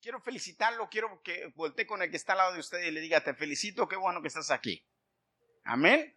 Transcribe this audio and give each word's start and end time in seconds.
Quiero 0.00 0.20
felicitarlo, 0.20 0.88
quiero 0.88 1.22
que 1.22 1.52
voltee 1.54 1.86
con 1.86 2.02
el 2.02 2.10
que 2.10 2.16
está 2.16 2.32
al 2.32 2.38
lado 2.38 2.52
de 2.54 2.60
usted 2.60 2.80
y 2.80 2.90
le 2.90 3.00
diga, 3.00 3.22
te 3.22 3.34
felicito, 3.34 3.88
qué 3.88 3.96
bueno 3.96 4.22
que 4.22 4.28
estás 4.28 4.50
aquí. 4.50 4.86
Amén. 5.64 6.16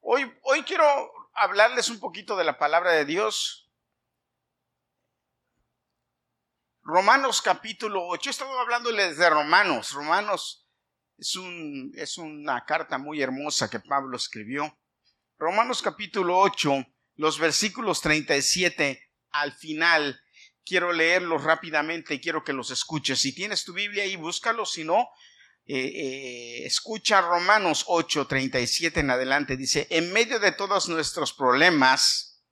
Hoy, 0.00 0.30
hoy 0.42 0.62
quiero 0.62 0.84
hablarles 1.34 1.88
un 1.88 1.98
poquito 1.98 2.36
de 2.36 2.44
la 2.44 2.58
palabra 2.58 2.92
de 2.92 3.04
Dios. 3.04 3.72
Romanos 6.82 7.40
capítulo 7.40 8.06
8. 8.06 8.28
He 8.28 8.30
estado 8.30 8.58
hablándoles 8.58 9.16
de 9.16 9.30
Romanos. 9.30 9.92
Romanos 9.92 10.68
es, 11.16 11.34
es 11.94 12.18
una 12.18 12.64
carta 12.66 12.98
muy 12.98 13.22
hermosa 13.22 13.70
que 13.70 13.80
Pablo 13.80 14.16
escribió. 14.16 14.78
Romanos 15.38 15.82
capítulo 15.82 16.38
8, 16.38 16.86
los 17.16 17.38
versículos 17.38 18.00
37 18.02 19.10
al 19.30 19.52
final 19.52 20.23
quiero 20.64 20.92
leerlos 20.92 21.44
rápidamente 21.44 22.14
y 22.14 22.20
quiero 22.20 22.44
que 22.44 22.52
los 22.52 22.70
escuches. 22.70 23.20
Si 23.20 23.34
tienes 23.34 23.64
tu 23.64 23.72
Biblia 23.72 24.04
ahí, 24.04 24.16
búscalo. 24.16 24.66
Si 24.66 24.84
no, 24.84 25.08
eh, 25.66 25.76
eh, 25.76 26.66
escucha 26.66 27.20
Romanos 27.20 27.84
8, 27.86 28.26
37 28.26 29.00
en 29.00 29.10
adelante. 29.10 29.56
Dice, 29.56 29.86
en 29.90 30.12
medio 30.12 30.38
de 30.38 30.52
todos 30.52 30.88
nuestros 30.88 31.32
problemas, 31.32 32.42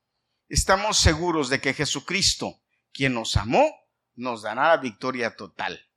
estamos 0.49 0.99
seguros 0.99 1.49
de 1.49 1.61
que 1.61 1.75
Jesucristo, 1.75 2.63
quien 2.93 3.15
nos 3.15 3.37
amó, 3.37 3.71
nos 4.15 4.43
dará 4.43 4.69
la 4.69 4.77
victoria 4.77 5.37
total. 5.37 5.89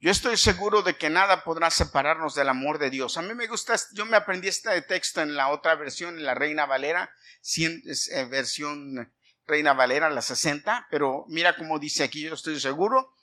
Yo 0.00 0.12
estoy 0.12 0.36
seguro 0.36 0.82
de 0.82 0.96
que 0.96 1.10
nada 1.10 1.42
podrá 1.42 1.70
separarnos 1.70 2.36
del 2.36 2.48
amor 2.48 2.78
de 2.78 2.88
Dios. 2.88 3.16
A 3.16 3.22
mí 3.22 3.34
me 3.34 3.48
gusta, 3.48 3.74
yo 3.94 4.06
me 4.06 4.16
aprendí 4.16 4.46
este 4.46 4.80
texto 4.82 5.22
en 5.22 5.34
la 5.34 5.48
otra 5.48 5.74
versión, 5.74 6.18
en 6.18 6.24
la 6.24 6.34
Reina 6.34 6.66
Valera, 6.66 7.10
eh, 7.56 8.24
versión 8.30 9.12
Reina 9.48 9.72
Valera, 9.72 10.10
la 10.10 10.20
60, 10.20 10.88
pero 10.90 11.24
mira 11.28 11.56
cómo 11.56 11.78
dice 11.78 12.04
aquí, 12.04 12.20
yo 12.20 12.34
estoy 12.34 12.60
seguro 12.60 13.14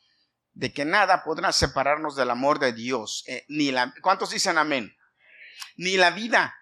de 0.53 0.73
que 0.73 0.83
nada 0.83 1.23
podrá 1.23 1.51
separarnos 1.51 2.15
del 2.15 2.31
amor 2.31 2.57
de 2.59 2.73
Dios. 2.73 3.23
Eh, 3.27 3.45
ni 3.47 3.71
la, 3.71 3.93
¿Cuántos 4.01 4.31
dicen 4.31 4.57
amén? 4.57 4.97
Ni 5.77 5.97
la 5.97 6.09
vida, 6.09 6.55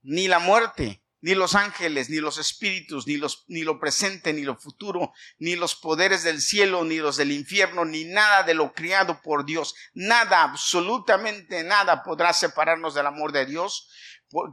ni 0.00 0.28
la 0.28 0.38
muerte, 0.38 1.02
ni 1.20 1.34
los 1.34 1.54
ángeles, 1.54 2.08
ni 2.08 2.16
los 2.16 2.38
espíritus, 2.38 3.06
ni, 3.06 3.16
los, 3.18 3.44
ni 3.48 3.62
lo 3.62 3.78
presente, 3.78 4.32
ni 4.32 4.42
lo 4.42 4.56
futuro, 4.56 5.12
ni 5.38 5.56
los 5.56 5.74
poderes 5.74 6.22
del 6.22 6.40
cielo, 6.40 6.82
ni 6.84 6.96
los 6.96 7.16
del 7.16 7.32
infierno, 7.32 7.84
ni 7.84 8.04
nada 8.04 8.44
de 8.44 8.54
lo 8.54 8.72
criado 8.72 9.20
por 9.20 9.44
Dios. 9.44 9.74
Nada, 9.92 10.42
absolutamente 10.42 11.62
nada 11.64 12.02
podrá 12.02 12.32
separarnos 12.32 12.94
del 12.94 13.06
amor 13.06 13.32
de 13.32 13.44
Dios 13.44 13.88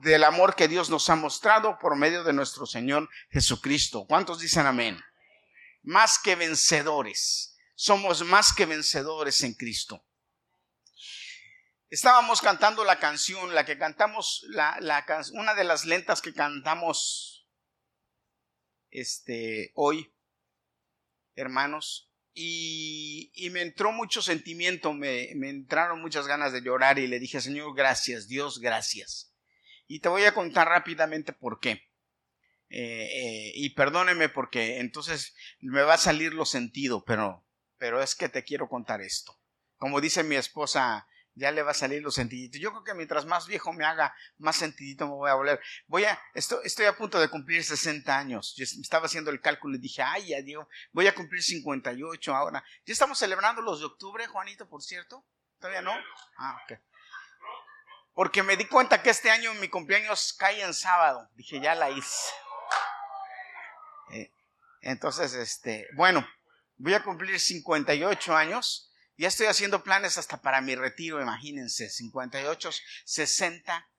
del 0.01 0.23
amor 0.23 0.55
que 0.55 0.67
Dios 0.67 0.89
nos 0.89 1.09
ha 1.09 1.15
mostrado 1.15 1.77
por 1.79 1.95
medio 1.95 2.23
de 2.23 2.33
nuestro 2.33 2.65
Señor 2.65 3.09
Jesucristo. 3.29 4.05
¿Cuántos 4.07 4.39
dicen 4.39 4.65
amén? 4.65 4.99
Más 5.83 6.19
que 6.19 6.35
vencedores. 6.35 7.57
Somos 7.75 8.23
más 8.23 8.53
que 8.53 8.65
vencedores 8.65 9.41
en 9.43 9.53
Cristo. 9.53 10.05
Estábamos 11.89 12.41
cantando 12.41 12.83
la 12.83 12.99
canción, 12.99 13.55
la 13.55 13.65
que 13.65 13.77
cantamos, 13.77 14.45
la, 14.49 14.77
una 15.33 15.55
de 15.55 15.63
las 15.63 15.85
lentas 15.85 16.21
que 16.21 16.33
cantamos 16.33 17.47
este, 18.91 19.71
hoy, 19.75 20.13
hermanos, 21.35 22.11
y, 22.33 23.31
y, 23.33 23.49
me 23.49 23.61
entró 23.61 23.91
mucho 23.91 24.21
sentimiento, 24.21 24.93
me 24.93 25.31
entraron 25.31 25.99
muchas 25.99 26.27
ganas 26.27 26.53
de 26.53 26.61
llorar 26.61 26.99
y 26.99 27.07
le 27.07 27.19
dije, 27.19 27.41
Señor, 27.41 27.73
gracias, 27.75 28.27
Dios, 28.27 28.59
gracias 28.59 29.28
y 29.89 29.99
te 29.99 30.07
voy 30.07 30.23
a 30.23 30.33
contar 30.33 30.69
rápidamente 30.69 31.33
por 31.33 31.59
qué. 31.59 31.89
Eh, 32.69 33.09
eh, 33.11 33.51
y 33.55 33.71
perdóneme 33.71 34.29
porque 34.29 34.79
entonces 34.79 35.35
me 35.59 35.81
va 35.81 35.95
a 35.95 35.97
salir 35.97 36.31
lo 36.35 36.45
sentido, 36.45 37.03
pero, 37.03 37.43
pero 37.79 38.01
es 38.01 38.13
que 38.13 38.29
te 38.29 38.43
quiero 38.43 38.69
contar 38.69 39.01
esto. 39.01 39.35
Como 39.77 39.99
dice 39.99 40.23
mi 40.23 40.35
esposa, 40.35 41.07
ya 41.33 41.51
le 41.51 41.63
va 41.63 41.71
a 41.71 41.73
salir 41.73 42.03
lo 42.03 42.11
sentidito. 42.11 42.59
Yo 42.59 42.69
creo 42.69 42.83
que 42.83 42.93
mientras 42.93 43.25
más 43.25 43.47
viejo 43.47 43.73
me 43.73 43.83
haga, 43.83 44.13
más 44.37 44.57
sentidito 44.57 45.07
me 45.07 45.15
voy 45.15 45.31
a 45.31 45.33
volver. 45.33 45.59
Voy 45.87 46.03
a, 46.03 46.21
estoy, 46.35 46.59
estoy 46.65 46.85
a 46.85 46.95
punto 46.95 47.19
de 47.19 47.29
cumplir 47.29 47.63
60 47.63 48.15
años. 48.15 48.53
Yo 48.55 48.65
estaba 48.65 49.07
haciendo 49.07 49.31
el 49.31 49.41
cálculo 49.41 49.75
y 49.75 49.79
dije, 49.79 50.03
ay, 50.03 50.27
ya 50.27 50.41
Dios, 50.43 50.67
voy 50.91 51.07
a 51.07 51.15
cumplir 51.15 51.41
58 51.41 52.35
ahora. 52.35 52.63
Ya 52.85 52.93
estamos 52.93 53.17
celebrando 53.17 53.63
los 53.63 53.79
de 53.79 53.87
octubre, 53.87 54.27
Juanito, 54.27 54.69
por 54.69 54.83
cierto. 54.83 55.25
¿Todavía 55.57 55.81
no? 55.81 55.93
Ah, 56.37 56.61
ok 56.63 56.79
porque 58.13 58.43
me 58.43 58.57
di 58.57 58.65
cuenta 58.65 59.01
que 59.01 59.09
este 59.09 59.31
año 59.31 59.53
mi 59.55 59.69
cumpleaños 59.69 60.33
cae 60.33 60.61
en 60.61 60.73
sábado. 60.73 61.29
Dije, 61.35 61.59
ya 61.59 61.75
la 61.75 61.89
hice. 61.89 62.29
Eh, 64.11 64.33
entonces, 64.81 65.33
este, 65.33 65.87
bueno, 65.95 66.27
voy 66.77 66.93
a 66.93 67.03
cumplir 67.03 67.39
58 67.39 68.35
años. 68.35 68.91
Ya 69.17 69.27
estoy 69.27 69.47
haciendo 69.47 69.83
planes 69.83 70.17
hasta 70.17 70.41
para 70.41 70.61
mi 70.61 70.75
retiro, 70.75 71.21
imagínense, 71.21 71.89
58, 71.89 72.69
60. 73.05 73.89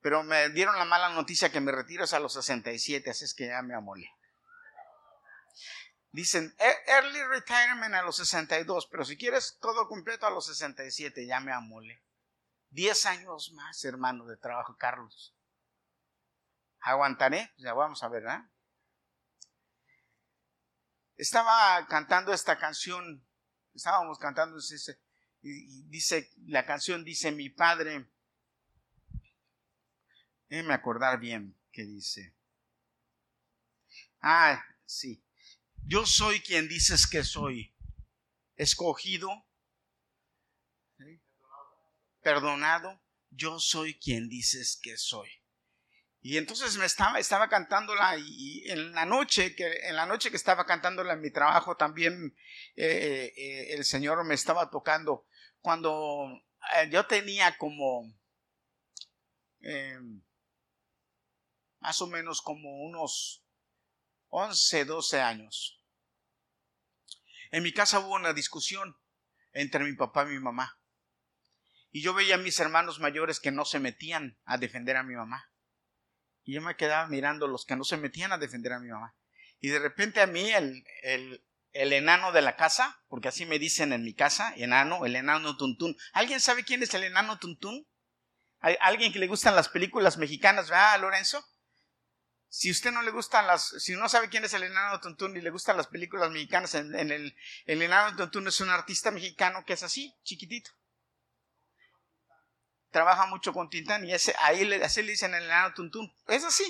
Pero 0.00 0.22
me 0.22 0.48
dieron 0.50 0.78
la 0.78 0.84
mala 0.84 1.10
noticia 1.10 1.50
que 1.50 1.60
mi 1.60 1.70
retiro 1.70 2.04
es 2.04 2.12
a 2.12 2.20
los 2.20 2.34
67, 2.34 3.10
así 3.10 3.24
es 3.24 3.34
que 3.34 3.46
ya 3.46 3.62
me 3.62 3.74
amolé. 3.74 4.10
Dicen 6.12 6.54
e-, 6.58 6.90
early 6.92 7.22
retirement 7.24 7.94
a 7.94 8.02
los 8.02 8.16
62, 8.16 8.86
pero 8.90 9.04
si 9.04 9.16
quieres 9.16 9.58
todo 9.60 9.88
completo 9.88 10.26
a 10.26 10.30
los 10.30 10.46
67, 10.46 11.26
ya 11.26 11.40
me 11.40 11.52
amolé. 11.52 12.02
Diez 12.74 13.06
años 13.06 13.52
más, 13.52 13.84
hermano, 13.84 14.26
de 14.26 14.36
trabajo, 14.36 14.76
Carlos. 14.76 15.32
¿Aguantaré? 16.80 17.54
Ya 17.56 17.72
vamos 17.72 18.02
a 18.02 18.08
ver, 18.08 18.24
¿verdad? 18.24 18.50
Estaba 21.16 21.86
cantando 21.86 22.32
esta 22.32 22.58
canción, 22.58 23.24
estábamos 23.74 24.18
cantando, 24.18 24.58
y 25.40 25.82
dice, 25.84 26.32
la 26.46 26.66
canción 26.66 27.04
dice, 27.04 27.30
mi 27.30 27.48
padre, 27.48 28.10
déjeme 30.48 30.74
acordar 30.74 31.20
bien 31.20 31.56
qué 31.70 31.84
dice. 31.84 32.34
Ah, 34.20 34.60
sí. 34.84 35.24
Yo 35.86 36.06
soy 36.06 36.40
quien 36.40 36.66
dices 36.66 37.06
que 37.06 37.22
soy, 37.22 37.72
escogido, 38.56 39.43
perdonado, 42.24 43.00
yo 43.30 43.60
soy 43.60 43.98
quien 44.00 44.28
dices 44.28 44.80
que 44.82 44.96
soy. 44.96 45.30
Y 46.20 46.38
entonces 46.38 46.78
me 46.78 46.86
estaba, 46.86 47.18
estaba 47.18 47.50
cantándola 47.50 48.16
y, 48.16 48.64
en 48.70 48.92
la 48.92 49.04
noche, 49.04 49.54
que, 49.54 49.88
en 49.88 49.94
la 49.94 50.06
noche 50.06 50.30
que 50.30 50.36
estaba 50.36 50.64
cantándola 50.64 51.12
en 51.12 51.20
mi 51.20 51.30
trabajo 51.30 51.76
también 51.76 52.34
eh, 52.76 53.32
eh, 53.36 53.74
el 53.74 53.84
Señor 53.84 54.24
me 54.24 54.34
estaba 54.34 54.70
tocando. 54.70 55.26
Cuando 55.60 56.42
eh, 56.76 56.88
yo 56.90 57.06
tenía 57.06 57.56
como 57.58 58.10
más 61.80 62.00
o 62.00 62.06
menos 62.06 62.40
como 62.40 62.84
unos 62.84 63.44
11, 64.28 64.84
12 64.86 65.20
años. 65.20 65.82
En 67.50 67.62
mi 67.62 67.72
casa 67.72 68.00
hubo 68.00 68.14
una 68.14 68.32
discusión 68.32 68.98
entre 69.52 69.84
mi 69.84 69.92
papá 69.92 70.24
y 70.24 70.32
mi 70.32 70.40
mamá. 70.40 70.78
Y 71.94 72.02
yo 72.02 72.12
veía 72.12 72.34
a 72.34 72.38
mis 72.38 72.58
hermanos 72.58 72.98
mayores 72.98 73.38
que 73.38 73.52
no 73.52 73.64
se 73.64 73.78
metían 73.78 74.36
a 74.46 74.58
defender 74.58 74.96
a 74.96 75.04
mi 75.04 75.14
mamá. 75.14 75.52
Y 76.42 76.54
yo 76.54 76.60
me 76.60 76.74
quedaba 76.74 77.06
mirando 77.06 77.46
los 77.46 77.64
que 77.64 77.76
no 77.76 77.84
se 77.84 77.96
metían 77.96 78.32
a 78.32 78.38
defender 78.38 78.72
a 78.72 78.80
mi 78.80 78.88
mamá. 78.88 79.14
Y 79.60 79.68
de 79.68 79.78
repente 79.78 80.20
a 80.20 80.26
mí 80.26 80.50
el, 80.50 80.84
el, 81.04 81.46
el 81.70 81.92
enano 81.92 82.32
de 82.32 82.42
la 82.42 82.56
casa, 82.56 83.00
porque 83.06 83.28
así 83.28 83.46
me 83.46 83.60
dicen 83.60 83.92
en 83.92 84.02
mi 84.02 84.12
casa, 84.12 84.52
enano, 84.56 85.06
el 85.06 85.14
enano 85.14 85.56
tuntún. 85.56 85.96
¿Alguien 86.12 86.40
sabe 86.40 86.64
quién 86.64 86.82
es 86.82 86.92
el 86.94 87.04
enano 87.04 87.38
tuntún? 87.38 87.86
¿Hay 88.58 88.76
alguien 88.80 89.12
que 89.12 89.20
le 89.20 89.28
gustan 89.28 89.54
las 89.54 89.68
películas 89.68 90.18
mexicanas, 90.18 90.70
¿verdad, 90.70 91.00
Lorenzo? 91.00 91.46
Si 92.48 92.72
usted 92.72 92.90
no 92.90 93.02
le 93.02 93.12
gustan 93.12 93.46
las, 93.46 93.68
si 93.80 93.94
no 93.94 94.08
sabe 94.08 94.28
quién 94.30 94.44
es 94.44 94.54
el 94.54 94.64
enano 94.64 94.98
tuntún 94.98 95.36
y 95.36 95.40
le 95.40 95.50
gustan 95.50 95.76
las 95.76 95.86
películas 95.86 96.32
mexicanas, 96.32 96.74
en, 96.74 96.92
el, 96.92 97.36
el 97.66 97.82
enano 97.82 98.16
tuntún 98.16 98.48
es 98.48 98.60
un 98.60 98.70
artista 98.70 99.12
mexicano 99.12 99.64
que 99.64 99.74
es 99.74 99.84
así, 99.84 100.12
chiquitito 100.24 100.72
trabaja 102.94 103.26
mucho 103.26 103.52
con 103.52 103.68
Tintán 103.68 104.04
y 104.04 104.14
ese, 104.14 104.36
ahí 104.38 104.64
le, 104.64 104.76
así 104.84 105.02
le 105.02 105.10
dicen 105.10 105.34
el 105.34 105.42
enano 105.42 105.74
Tuntún. 105.74 106.14
Es 106.28 106.44
así. 106.44 106.64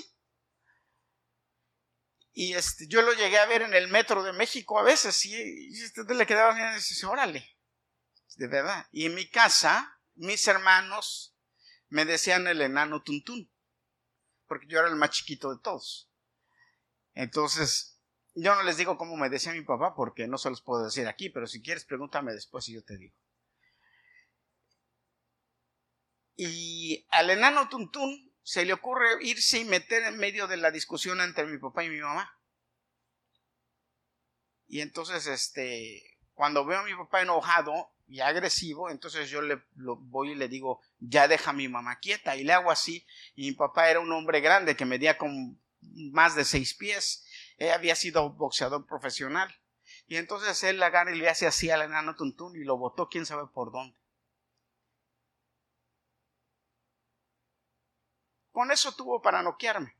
Y 2.33 2.55
este, 2.55 2.87
yo 2.87 3.03
lo 3.03 3.13
llegué 3.13 3.37
a 3.37 3.45
ver 3.45 3.61
en 3.61 3.75
el 3.75 3.89
metro 3.89 4.23
de 4.23 4.33
México 4.33 4.79
a 4.79 4.83
veces 4.83 5.23
y, 5.27 5.35
y 5.35 5.83
este, 5.83 6.03
le 6.15 6.25
quedaba 6.25 6.55
bien 6.55 6.71
y 6.71 6.75
dice, 6.77 7.05
órale, 7.05 7.47
de 8.37 8.47
verdad. 8.47 8.87
Y 8.91 9.05
en 9.05 9.13
mi 9.13 9.29
casa, 9.29 9.99
mis 10.15 10.47
hermanos 10.47 11.37
me 11.89 12.05
decían 12.05 12.47
el 12.47 12.59
enano 12.59 13.03
Tuntún, 13.03 13.51
porque 14.47 14.65
yo 14.65 14.79
era 14.79 14.87
el 14.87 14.95
más 14.95 15.11
chiquito 15.11 15.53
de 15.53 15.61
todos. 15.61 16.09
Entonces, 17.13 18.01
yo 18.33 18.55
no 18.55 18.63
les 18.63 18.77
digo 18.77 18.97
cómo 18.97 19.15
me 19.15 19.29
decía 19.29 19.53
mi 19.53 19.61
papá 19.61 19.93
porque 19.93 20.27
no 20.27 20.39
se 20.39 20.49
los 20.49 20.63
puedo 20.63 20.85
decir 20.85 21.07
aquí, 21.07 21.29
pero 21.29 21.45
si 21.45 21.61
quieres 21.61 21.85
pregúntame 21.85 22.33
después 22.33 22.67
y 22.67 22.73
yo 22.73 22.83
te 22.83 22.97
digo. 22.97 23.15
Y 26.35 27.05
al 27.09 27.29
enano 27.29 27.69
Tuntún 27.69 28.33
se 28.43 28.65
le 28.65 28.73
ocurre 28.73 29.07
irse 29.21 29.59
y 29.59 29.65
meter 29.65 30.03
en 30.03 30.17
medio 30.17 30.47
de 30.47 30.57
la 30.57 30.71
discusión 30.71 31.21
entre 31.21 31.45
mi 31.45 31.57
papá 31.57 31.83
y 31.83 31.89
mi 31.89 31.99
mamá. 31.99 32.31
Y 34.67 34.81
entonces, 34.81 35.27
este, 35.27 36.19
cuando 36.33 36.65
veo 36.65 36.79
a 36.79 36.83
mi 36.83 36.93
papá 36.93 37.21
enojado 37.21 37.91
y 38.07 38.19
agresivo, 38.19 38.89
entonces 38.89 39.29
yo 39.29 39.41
le 39.41 39.63
voy 39.73 40.31
y 40.31 40.35
le 40.35 40.47
digo, 40.47 40.81
ya 40.99 41.27
deja 41.27 41.51
a 41.51 41.53
mi 41.53 41.67
mamá 41.67 41.99
quieta. 41.99 42.35
Y 42.35 42.43
le 42.43 42.53
hago 42.53 42.71
así. 42.71 43.05
Y 43.35 43.47
mi 43.49 43.53
papá 43.53 43.89
era 43.89 43.99
un 43.99 44.11
hombre 44.11 44.41
grande 44.41 44.75
que 44.75 44.85
medía 44.85 45.17
con 45.17 45.61
más 46.11 46.35
de 46.35 46.45
seis 46.45 46.73
pies. 46.73 47.25
Él 47.57 47.71
había 47.71 47.95
sido 47.95 48.31
boxeador 48.31 48.85
profesional. 48.85 49.55
Y 50.07 50.17
entonces 50.17 50.61
él 50.63 50.79
la 50.79 50.87
agarra 50.87 51.15
y 51.15 51.17
le 51.17 51.29
hace 51.29 51.47
así 51.47 51.69
al 51.69 51.81
enano 51.81 52.15
Tuntún 52.15 52.55
y 52.55 52.63
lo 52.63 52.77
botó 52.77 53.07
quién 53.07 53.25
sabe 53.25 53.47
por 53.53 53.71
dónde. 53.71 53.97
Con 58.55 58.71
eso 58.71 58.93
tuvo 58.93 59.21
para 59.21 59.41
noquearme. 59.41 59.97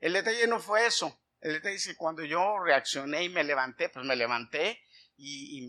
El 0.00 0.14
detalle 0.14 0.48
no 0.48 0.58
fue 0.58 0.84
eso. 0.84 1.16
El 1.40 1.52
detalle 1.52 1.76
es 1.76 1.86
que 1.86 1.94
cuando 1.94 2.24
yo 2.24 2.58
reaccioné 2.58 3.22
y 3.22 3.28
me 3.28 3.44
levanté, 3.44 3.88
pues 3.88 4.04
me 4.04 4.16
levanté 4.16 4.82
y, 5.16 5.68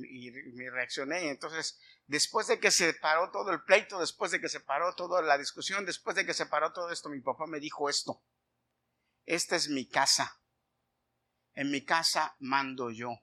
me 0.56 0.72
reaccioné. 0.72 1.30
Entonces, 1.30 1.80
después 2.08 2.48
de 2.48 2.60
que 2.60 2.72
se 2.72 2.96
paró 2.96 3.30
todo 3.30 3.52
el 3.52 3.62
pleito, 3.62 4.00
después 4.00 4.32
de 4.32 4.42
que 4.42 4.50
se 4.50 4.60
paró 4.60 4.96
toda 4.96 5.22
la 5.22 5.38
discusión, 5.38 5.86
después 5.86 6.16
de 6.16 6.26
que 6.26 6.34
se 6.34 6.48
paró 6.48 6.74
todo 6.74 6.90
esto, 6.90 7.10
mi 7.10 7.22
papá 7.22 7.46
me 7.46 7.60
dijo 7.60 7.92
esto. 7.92 8.24
Esta 9.28 9.56
es 9.56 9.70
mi 9.70 9.88
casa. 9.88 10.42
En 11.54 11.70
mi 11.70 11.86
casa 11.86 12.36
mando 12.40 12.90
yo. 12.90 13.20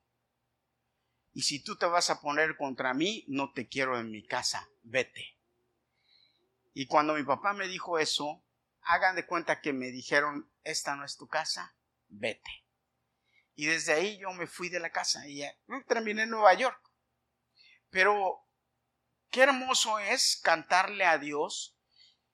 Y 1.33 1.43
si 1.43 1.61
tú 1.61 1.75
te 1.75 1.87
vas 1.87 2.09
a 2.09 2.21
poner 2.21 2.57
contra 2.57 2.95
mí, 2.95 3.25
no 3.27 3.53
te 3.53 3.67
quiero 3.67 3.99
en 3.99 4.13
mi 4.13 4.25
casa. 4.25 4.69
Vete. 4.85 5.35
Y 6.73 6.87
cuando 6.87 7.15
mi 7.15 7.23
papá 7.23 7.53
me 7.53 7.69
dijo 7.69 8.01
eso, 8.01 8.44
hagan 8.85 9.17
de 9.17 9.27
cuenta 9.27 9.61
que 9.61 9.73
me 9.73 9.91
dijeron, 9.91 10.51
esta 10.63 10.97
no 10.97 11.05
es 11.05 11.17
tu 11.17 11.27
casa, 11.29 11.77
vete. 12.09 12.65
Y 13.55 13.67
desde 13.67 13.93
ahí 13.93 14.19
yo 14.19 14.33
me 14.33 14.47
fui 14.47 14.69
de 14.69 14.81
la 14.81 14.91
casa 14.91 15.27
y 15.29 15.43
terminé 15.87 16.23
en 16.23 16.31
Nueva 16.31 16.55
York. 16.55 16.81
Pero 17.91 18.45
qué 19.31 19.43
hermoso 19.43 19.99
es 19.99 20.41
cantarle 20.43 21.05
a 21.05 21.19
Dios 21.19 21.77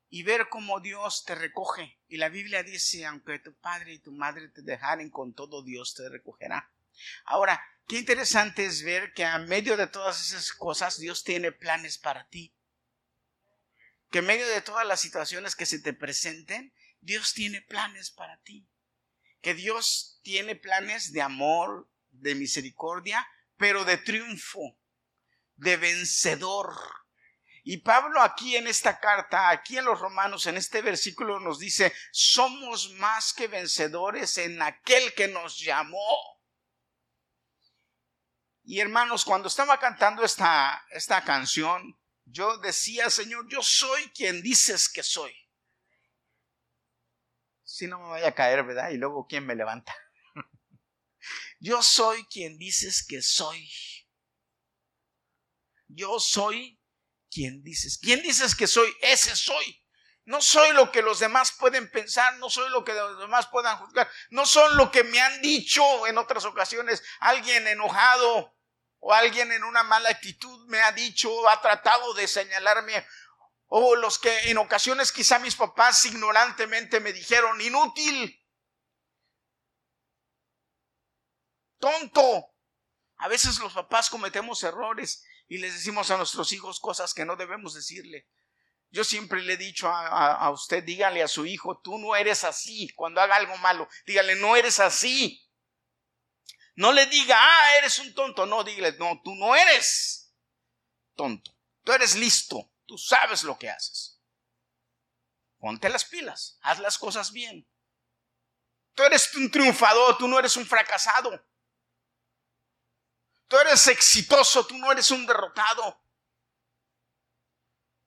y 0.08 0.22
ver 0.22 0.48
cómo 0.48 0.80
Dios 0.80 1.24
te 1.24 1.34
recoge. 1.34 1.98
Y 2.08 2.16
la 2.16 2.28
Biblia 2.28 2.62
dice, 2.62 3.06
aunque 3.06 3.38
tu 3.38 3.54
padre 3.54 3.94
y 3.94 3.98
tu 3.98 4.12
madre 4.12 4.48
te 4.48 4.62
dejaren 4.62 5.10
con 5.10 5.34
todo, 5.34 5.62
Dios 5.62 5.94
te 5.94 6.08
recogerá. 6.08 6.72
Ahora, 7.24 7.62
qué 7.86 7.98
interesante 7.98 8.64
es 8.66 8.82
ver 8.82 9.12
que 9.12 9.24
a 9.24 9.38
medio 9.38 9.76
de 9.76 9.86
todas 9.86 10.20
esas 10.20 10.52
cosas 10.52 10.98
Dios 10.98 11.22
tiene 11.22 11.52
planes 11.52 11.98
para 11.98 12.26
ti. 12.28 12.54
Que 14.10 14.18
en 14.18 14.26
medio 14.26 14.46
de 14.48 14.60
todas 14.60 14.86
las 14.86 15.00
situaciones 15.00 15.56
que 15.56 15.66
se 15.66 15.78
te 15.78 15.92
presenten, 15.92 16.72
Dios 17.00 17.32
tiene 17.32 17.62
planes 17.62 18.10
para 18.10 18.38
ti 18.42 18.68
que 19.40 19.54
Dios 19.54 20.20
tiene 20.22 20.54
planes 20.54 21.12
de 21.12 21.22
amor, 21.22 21.90
de 22.10 22.34
misericordia, 22.34 23.26
pero 23.56 23.84
de 23.84 23.96
triunfo, 23.96 24.78
de 25.56 25.76
vencedor. 25.76 26.74
Y 27.62 27.78
Pablo 27.78 28.22
aquí 28.22 28.56
en 28.56 28.66
esta 28.66 28.98
carta, 29.00 29.50
aquí 29.50 29.78
en 29.78 29.84
los 29.84 29.98
Romanos, 29.98 30.46
en 30.46 30.56
este 30.56 30.82
versículo 30.82 31.40
nos 31.40 31.58
dice, 31.58 31.92
somos 32.10 32.90
más 32.94 33.32
que 33.32 33.48
vencedores 33.48 34.38
en 34.38 34.60
aquel 34.62 35.14
que 35.14 35.28
nos 35.28 35.58
llamó. 35.58 36.16
Y 38.62 38.80
hermanos, 38.80 39.24
cuando 39.24 39.48
estaba 39.48 39.78
cantando 39.78 40.24
esta, 40.24 40.84
esta 40.90 41.24
canción, 41.24 41.98
yo 42.30 42.58
decía, 42.58 43.10
Señor, 43.10 43.46
yo 43.48 43.62
soy 43.62 44.10
quien 44.10 44.42
dices 44.42 44.88
que 44.88 45.02
soy 45.02 45.34
si 47.70 47.86
no 47.86 48.00
me 48.00 48.08
vaya 48.08 48.28
a 48.28 48.34
caer, 48.34 48.64
¿verdad? 48.64 48.90
Y 48.90 48.96
luego, 48.96 49.26
¿quién 49.28 49.46
me 49.46 49.54
levanta? 49.54 49.94
Yo 51.60 51.82
soy 51.82 52.24
quien 52.24 52.58
dices 52.58 53.06
que 53.06 53.22
soy. 53.22 53.70
Yo 55.86 56.18
soy 56.18 56.80
quien 57.30 57.62
dices. 57.62 57.98
¿Quién 57.98 58.22
dices 58.22 58.56
que 58.56 58.66
soy? 58.66 58.92
Ese 59.00 59.36
soy. 59.36 59.82
No 60.24 60.42
soy 60.42 60.72
lo 60.74 60.90
que 60.92 61.00
los 61.00 61.20
demás 61.20 61.52
pueden 61.58 61.90
pensar, 61.90 62.36
no 62.38 62.50
soy 62.50 62.68
lo 62.70 62.84
que 62.84 62.92
los 62.92 63.18
demás 63.18 63.46
puedan 63.48 63.78
juzgar, 63.78 64.08
no 64.30 64.46
son 64.46 64.76
lo 64.76 64.90
que 64.92 65.02
me 65.02 65.18
han 65.18 65.40
dicho 65.40 66.06
en 66.06 66.18
otras 66.18 66.44
ocasiones. 66.44 67.02
Alguien 67.20 67.66
enojado 67.66 68.54
o 69.00 69.12
alguien 69.12 69.50
en 69.52 69.64
una 69.64 69.82
mala 69.82 70.10
actitud 70.10 70.66
me 70.68 70.80
ha 70.80 70.92
dicho, 70.92 71.48
ha 71.48 71.60
tratado 71.60 72.14
de 72.14 72.28
señalarme 72.28 73.04
o 73.66 73.96
los 73.96 74.18
que 74.18 74.50
en 74.50 74.58
ocasiones 74.58 75.12
quizá 75.12 75.38
mis 75.38 75.56
papás 75.56 76.04
ignorantemente 76.04 77.00
me 77.00 77.12
dijeron, 77.12 77.60
inútil, 77.60 78.44
tonto. 81.78 82.46
A 83.16 83.28
veces 83.28 83.58
los 83.58 83.72
papás 83.72 84.10
cometemos 84.10 84.62
errores 84.62 85.24
y 85.46 85.58
les 85.58 85.74
decimos 85.74 86.10
a 86.10 86.16
nuestros 86.16 86.52
hijos 86.52 86.80
cosas 86.80 87.14
que 87.14 87.24
no 87.24 87.36
debemos 87.36 87.74
decirle. 87.74 88.28
Yo 88.90 89.04
siempre 89.04 89.40
le 89.42 89.52
he 89.52 89.56
dicho 89.56 89.88
a, 89.88 90.50
usted, 90.50 90.82
dígale 90.82 91.22
a 91.22 91.28
su 91.28 91.46
hijo, 91.46 91.80
tú 91.80 91.96
no 91.98 92.16
eres 92.16 92.42
así. 92.42 92.88
Cuando 92.96 93.20
haga 93.20 93.36
algo 93.36 93.56
malo, 93.58 93.88
dígale, 94.04 94.34
no 94.34 94.56
eres 94.56 94.80
así. 94.80 95.48
No 96.80 96.94
le 96.94 97.04
diga, 97.04 97.36
ah, 97.38 97.76
eres 97.76 97.98
un 97.98 98.14
tonto. 98.14 98.46
No, 98.46 98.64
dígale, 98.64 98.96
no, 98.96 99.20
tú 99.22 99.34
no 99.34 99.54
eres 99.54 100.34
tonto. 101.14 101.54
Tú 101.84 101.92
eres 101.92 102.14
listo. 102.14 102.72
Tú 102.86 102.96
sabes 102.96 103.42
lo 103.42 103.58
que 103.58 103.68
haces. 103.68 104.18
Ponte 105.58 105.90
las 105.90 106.06
pilas, 106.06 106.58
haz 106.62 106.78
las 106.78 106.96
cosas 106.96 107.32
bien. 107.32 107.68
Tú 108.94 109.02
eres 109.02 109.34
un 109.36 109.50
triunfador, 109.50 110.16
tú 110.16 110.26
no 110.26 110.38
eres 110.38 110.56
un 110.56 110.64
fracasado. 110.64 111.46
Tú 113.46 113.58
eres 113.58 113.86
exitoso, 113.88 114.66
tú 114.66 114.78
no 114.78 114.90
eres 114.90 115.10
un 115.10 115.26
derrotado. 115.26 116.02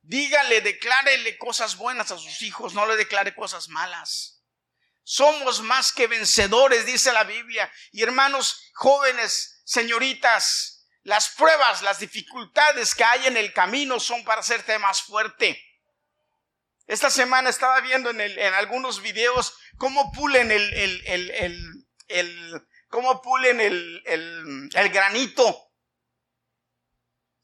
Dígale, 0.01 0.61
declárele 0.61 1.37
cosas 1.37 1.77
buenas 1.77 2.09
a 2.09 2.17
sus 2.17 2.41
hijos, 2.41 2.73
no 2.73 2.87
le 2.87 2.95
declare 2.95 3.35
cosas 3.35 3.69
malas. 3.69 4.42
Somos 5.03 5.61
más 5.61 5.91
que 5.91 6.07
vencedores, 6.07 6.85
dice 6.85 7.11
la 7.11 7.23
Biblia. 7.23 7.71
Y 7.91 8.03
hermanos 8.03 8.71
jóvenes, 8.73 9.61
señoritas, 9.65 10.87
las 11.03 11.29
pruebas, 11.29 11.81
las 11.81 11.99
dificultades 11.99 12.95
que 12.95 13.03
hay 13.03 13.27
en 13.27 13.37
el 13.37 13.53
camino 13.53 13.99
son 13.99 14.23
para 14.23 14.41
hacerte 14.41 14.79
más 14.79 15.01
fuerte. 15.01 15.61
Esta 16.87 17.09
semana 17.09 17.49
estaba 17.49 17.79
viendo 17.81 18.09
en, 18.09 18.53
algunos 18.53 19.01
videos 19.01 19.57
cómo 19.77 20.11
pulen 20.11 20.51
el, 20.51 20.73
el, 20.73 21.85
el, 22.07 22.67
cómo 22.89 23.21
pulen 23.21 23.59
el 23.61 24.89
granito. 24.89 25.73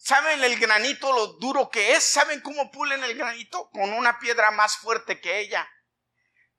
¿Saben 0.01 0.41
el 0.43 0.57
granito 0.57 1.11
lo 1.11 1.27
duro 1.33 1.69
que 1.69 1.91
es? 1.93 2.03
¿Saben 2.03 2.39
cómo 2.39 2.71
pulen 2.71 3.03
el 3.03 3.15
granito? 3.15 3.69
Con 3.69 3.91
una 3.91 4.17
piedra 4.17 4.49
más 4.49 4.77
fuerte 4.77 5.19
que 5.19 5.39
ella. 5.39 5.69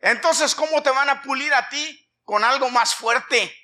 Entonces, 0.00 0.54
¿cómo 0.54 0.83
te 0.83 0.90
van 0.90 1.09
a 1.09 1.23
pulir 1.23 1.52
a 1.52 1.69
ti? 1.69 2.11
Con 2.25 2.45
algo 2.45 2.71
más 2.71 2.95
fuerte. 2.95 3.54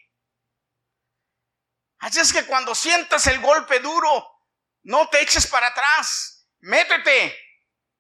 Así 1.99 2.21
es 2.21 2.33
que 2.33 2.45
cuando 2.45 2.75
sientas 2.75 3.27
el 3.27 3.41
golpe 3.41 3.81
duro, 3.81 4.41
no 4.83 5.09
te 5.09 5.21
eches 5.21 5.47
para 5.47 5.69
atrás, 5.69 6.47
métete, 6.59 7.37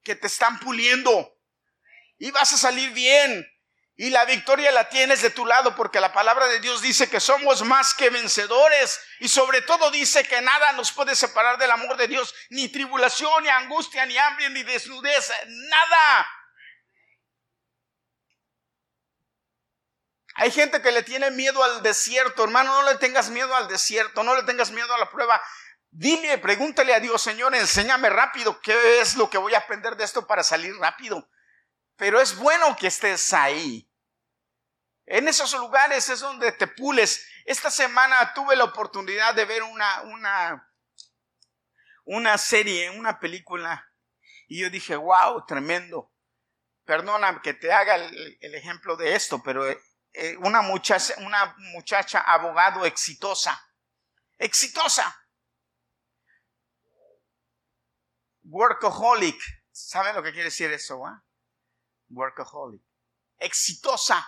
que 0.02 0.14
te 0.14 0.26
están 0.26 0.60
puliendo 0.60 1.36
y 2.18 2.30
vas 2.30 2.52
a 2.52 2.58
salir 2.58 2.90
bien. 2.92 3.46
Y 3.98 4.10
la 4.10 4.26
victoria 4.26 4.70
la 4.72 4.90
tienes 4.90 5.22
de 5.22 5.30
tu 5.30 5.46
lado 5.46 5.74
porque 5.74 6.00
la 6.00 6.12
palabra 6.12 6.46
de 6.48 6.60
Dios 6.60 6.82
dice 6.82 7.08
que 7.08 7.18
somos 7.18 7.62
más 7.62 7.94
que 7.94 8.10
vencedores 8.10 9.00
y 9.20 9.28
sobre 9.28 9.62
todo 9.62 9.90
dice 9.90 10.22
que 10.28 10.42
nada 10.42 10.72
nos 10.72 10.92
puede 10.92 11.16
separar 11.16 11.56
del 11.56 11.70
amor 11.70 11.96
de 11.96 12.06
Dios, 12.06 12.34
ni 12.50 12.68
tribulación, 12.68 13.42
ni 13.42 13.48
angustia, 13.48 14.04
ni 14.04 14.18
hambre, 14.18 14.50
ni 14.50 14.62
desnudez, 14.64 15.32
nada. 15.46 16.26
Hay 20.36 20.50
gente 20.50 20.82
que 20.82 20.92
le 20.92 21.02
tiene 21.02 21.30
miedo 21.30 21.62
al 21.62 21.82
desierto. 21.82 22.44
Hermano, 22.44 22.82
no 22.82 22.90
le 22.90 22.98
tengas 22.98 23.30
miedo 23.30 23.54
al 23.54 23.68
desierto, 23.68 24.22
no 24.22 24.36
le 24.36 24.42
tengas 24.42 24.70
miedo 24.70 24.92
a 24.94 24.98
la 24.98 25.10
prueba. 25.10 25.40
Dile, 25.90 26.36
pregúntale 26.38 26.94
a 26.94 27.00
Dios, 27.00 27.22
Señor, 27.22 27.54
enséñame 27.54 28.10
rápido 28.10 28.60
qué 28.60 29.00
es 29.00 29.16
lo 29.16 29.30
que 29.30 29.38
voy 29.38 29.54
a 29.54 29.58
aprender 29.58 29.96
de 29.96 30.04
esto 30.04 30.26
para 30.26 30.42
salir 30.42 30.76
rápido. 30.76 31.26
Pero 31.96 32.20
es 32.20 32.36
bueno 32.36 32.76
que 32.76 32.88
estés 32.88 33.32
ahí. 33.32 33.90
En 35.06 35.26
esos 35.26 35.54
lugares 35.54 36.08
es 36.10 36.20
donde 36.20 36.52
te 36.52 36.66
pules. 36.66 37.26
Esta 37.46 37.70
semana 37.70 38.34
tuve 38.34 38.56
la 38.56 38.64
oportunidad 38.64 39.34
de 39.34 39.46
ver 39.46 39.62
una, 39.62 40.02
una, 40.02 40.70
una 42.04 42.36
serie, 42.36 42.90
una 42.90 43.18
película, 43.18 43.90
y 44.48 44.60
yo 44.60 44.68
dije, 44.68 44.96
wow, 44.96 45.46
tremendo. 45.46 46.12
Perdona 46.84 47.40
que 47.42 47.54
te 47.54 47.72
haga 47.72 47.96
el, 47.96 48.38
el 48.40 48.54
ejemplo 48.54 48.96
de 48.96 49.14
esto, 49.14 49.42
pero 49.42 49.64
eh, 50.18 50.34
una, 50.38 50.62
muchacha, 50.62 51.14
una 51.18 51.54
muchacha 51.58 52.20
abogado 52.20 52.86
exitosa. 52.86 53.60
Exitosa. 54.38 55.14
Workaholic. 58.44 59.38
¿Saben 59.70 60.14
lo 60.14 60.22
que 60.22 60.32
quiere 60.32 60.46
decir 60.46 60.72
eso? 60.72 61.02
Workaholic. 62.08 62.82
Exitosa. 63.38 64.26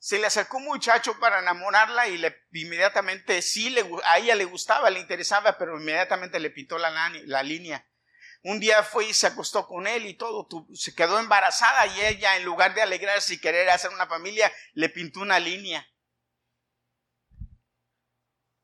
se 0.00 0.18
le 0.18 0.26
acercó 0.26 0.56
un 0.56 0.64
muchacho 0.64 1.18
para 1.20 1.38
enamorarla 1.38 2.08
y 2.08 2.18
le 2.18 2.48
inmediatamente 2.52 3.40
sí 3.40 3.70
le, 3.70 3.88
a 4.02 4.18
ella 4.18 4.34
le 4.34 4.46
gustaba, 4.46 4.90
le 4.90 4.98
interesaba, 4.98 5.56
pero 5.58 5.78
inmediatamente 5.78 6.40
le 6.40 6.50
pintó 6.50 6.76
la, 6.76 6.90
la 7.24 7.42
línea. 7.44 7.87
Un 8.42 8.60
día 8.60 8.82
fue 8.82 9.06
y 9.06 9.14
se 9.14 9.26
acostó 9.26 9.66
con 9.66 9.86
él 9.86 10.06
y 10.06 10.14
todo, 10.14 10.46
se 10.74 10.94
quedó 10.94 11.18
embarazada 11.18 11.86
y 11.86 12.00
ella 12.00 12.36
en 12.36 12.44
lugar 12.44 12.74
de 12.74 12.82
alegrarse 12.82 13.34
y 13.34 13.40
querer 13.40 13.68
hacer 13.70 13.90
una 13.90 14.06
familia, 14.06 14.52
le 14.74 14.88
pintó 14.88 15.20
una 15.20 15.40
línea. 15.40 15.86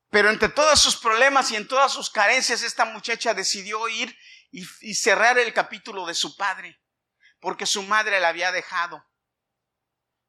Pero 0.09 0.29
entre 0.29 0.47
todos 0.47 0.79
sus 0.79 0.95
problemas 0.95 1.51
y 1.51 1.57
en 1.57 1.67
todas 1.67 1.91
sus 1.91 2.09
carencias, 2.09 2.61
esta 2.61 2.85
muchacha 2.85 3.33
decidió 3.33 3.89
ir 3.89 4.17
y, 4.49 4.95
cerrar 4.95 5.37
el 5.37 5.53
capítulo 5.53 6.05
de 6.05 6.13
su 6.13 6.37
padre, 6.37 6.81
porque 7.41 7.65
su 7.65 7.83
madre 7.83 8.21
la 8.21 8.29
había 8.29 8.53
dejado. 8.53 9.05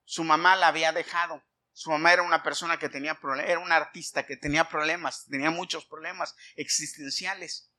Su 0.05 0.25
mamá 0.25 0.57
la 0.57 0.67
había 0.67 0.91
dejado. 0.91 1.45
Su 1.73 1.91
mamá 1.91 2.12
era 2.12 2.23
una 2.23 2.43
persona 2.43 2.79
que 2.79 2.88
tenía 2.88 3.21
problemas, 3.21 3.50
era 3.50 3.61
una 3.61 3.76
artista 3.76 4.26
que 4.26 4.37
tenía 4.37 4.69
problemas, 4.69 5.26
tenía 5.26 5.53
muchos 5.53 5.85
problemas 5.85 6.35
existenciales. 6.57 7.71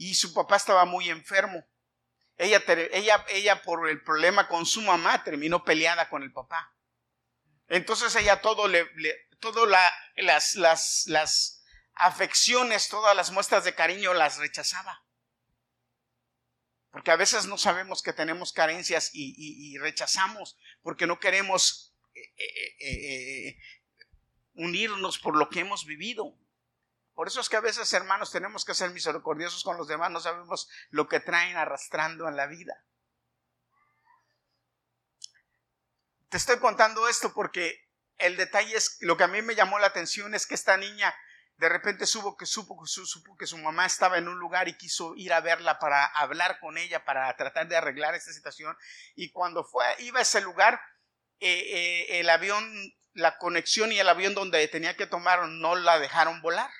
Y 0.00 0.14
su 0.14 0.32
papá 0.32 0.56
estaba 0.56 0.86
muy 0.86 1.10
enfermo. 1.10 1.62
Ella, 2.38 2.64
ella, 2.92 3.22
ella 3.28 3.60
por 3.60 3.86
el 3.86 4.02
problema 4.02 4.48
con 4.48 4.64
su 4.64 4.80
mamá 4.80 5.22
terminó 5.24 5.62
peleada 5.62 6.08
con 6.08 6.22
el 6.22 6.32
papá. 6.32 6.74
Entonces 7.68 8.16
ella 8.16 8.40
todo 8.40 8.66
le, 8.66 8.88
todo 9.40 9.66
las, 9.66 10.54
las, 10.54 11.06
las 11.06 11.62
afecciones, 11.92 12.88
todas 12.88 13.14
las 13.14 13.30
muestras 13.30 13.64
de 13.64 13.74
cariño 13.74 14.14
las 14.14 14.38
rechazaba. 14.38 15.04
Porque 16.90 17.10
a 17.10 17.16
veces 17.16 17.44
no 17.44 17.58
sabemos 17.58 18.02
que 18.02 18.14
tenemos 18.14 18.54
carencias 18.54 19.10
y, 19.12 19.76
rechazamos 19.76 20.56
porque 20.80 21.06
no 21.06 21.20
queremos 21.20 21.94
eh, 22.14 22.32
eh, 22.38 23.48
eh, 23.48 23.58
unirnos 24.54 25.18
por 25.18 25.36
lo 25.36 25.50
que 25.50 25.60
hemos 25.60 25.84
vivido. 25.84 26.38
Por 27.20 27.28
eso 27.28 27.42
es 27.42 27.50
que 27.50 27.56
a 27.56 27.60
veces, 27.60 27.92
hermanos, 27.92 28.32
tenemos 28.32 28.64
que 28.64 28.72
ser 28.72 28.88
misericordiosos 28.92 29.62
con 29.62 29.76
los 29.76 29.86
demás, 29.86 30.10
no 30.10 30.20
sabemos 30.20 30.70
lo 30.88 31.06
que 31.06 31.20
traen 31.20 31.54
arrastrando 31.54 32.26
en 32.26 32.34
la 32.34 32.46
vida. 32.46 32.82
Te 36.30 36.38
estoy 36.38 36.58
contando 36.60 37.06
esto 37.08 37.34
porque 37.34 37.90
el 38.16 38.38
detalle 38.38 38.74
es, 38.74 38.96
lo 39.02 39.18
que 39.18 39.24
a 39.24 39.28
mí 39.28 39.42
me 39.42 39.54
llamó 39.54 39.78
la 39.78 39.88
atención 39.88 40.34
es 40.34 40.46
que 40.46 40.54
esta 40.54 40.78
niña 40.78 41.14
de 41.58 41.68
repente 41.68 42.06
supo 42.06 42.38
que, 42.38 42.46
supo, 42.46 42.86
supo 42.86 43.36
que 43.36 43.46
su 43.46 43.58
mamá 43.58 43.84
estaba 43.84 44.16
en 44.16 44.26
un 44.26 44.38
lugar 44.38 44.68
y 44.68 44.78
quiso 44.78 45.14
ir 45.14 45.34
a 45.34 45.42
verla 45.42 45.78
para 45.78 46.06
hablar 46.06 46.58
con 46.58 46.78
ella, 46.78 47.04
para 47.04 47.36
tratar 47.36 47.68
de 47.68 47.76
arreglar 47.76 48.14
esta 48.14 48.32
situación. 48.32 48.74
Y 49.14 49.30
cuando 49.30 49.62
fue, 49.62 49.84
iba 49.98 50.20
a 50.20 50.22
ese 50.22 50.40
lugar, 50.40 50.80
eh, 51.38 51.50
eh, 51.50 52.20
el 52.20 52.30
avión, 52.30 52.64
la 53.12 53.36
conexión 53.36 53.92
y 53.92 53.98
el 53.98 54.08
avión 54.08 54.32
donde 54.32 54.66
tenía 54.68 54.96
que 54.96 55.06
tomar 55.06 55.46
no 55.48 55.76
la 55.76 55.98
dejaron 55.98 56.40
volar. 56.40 56.70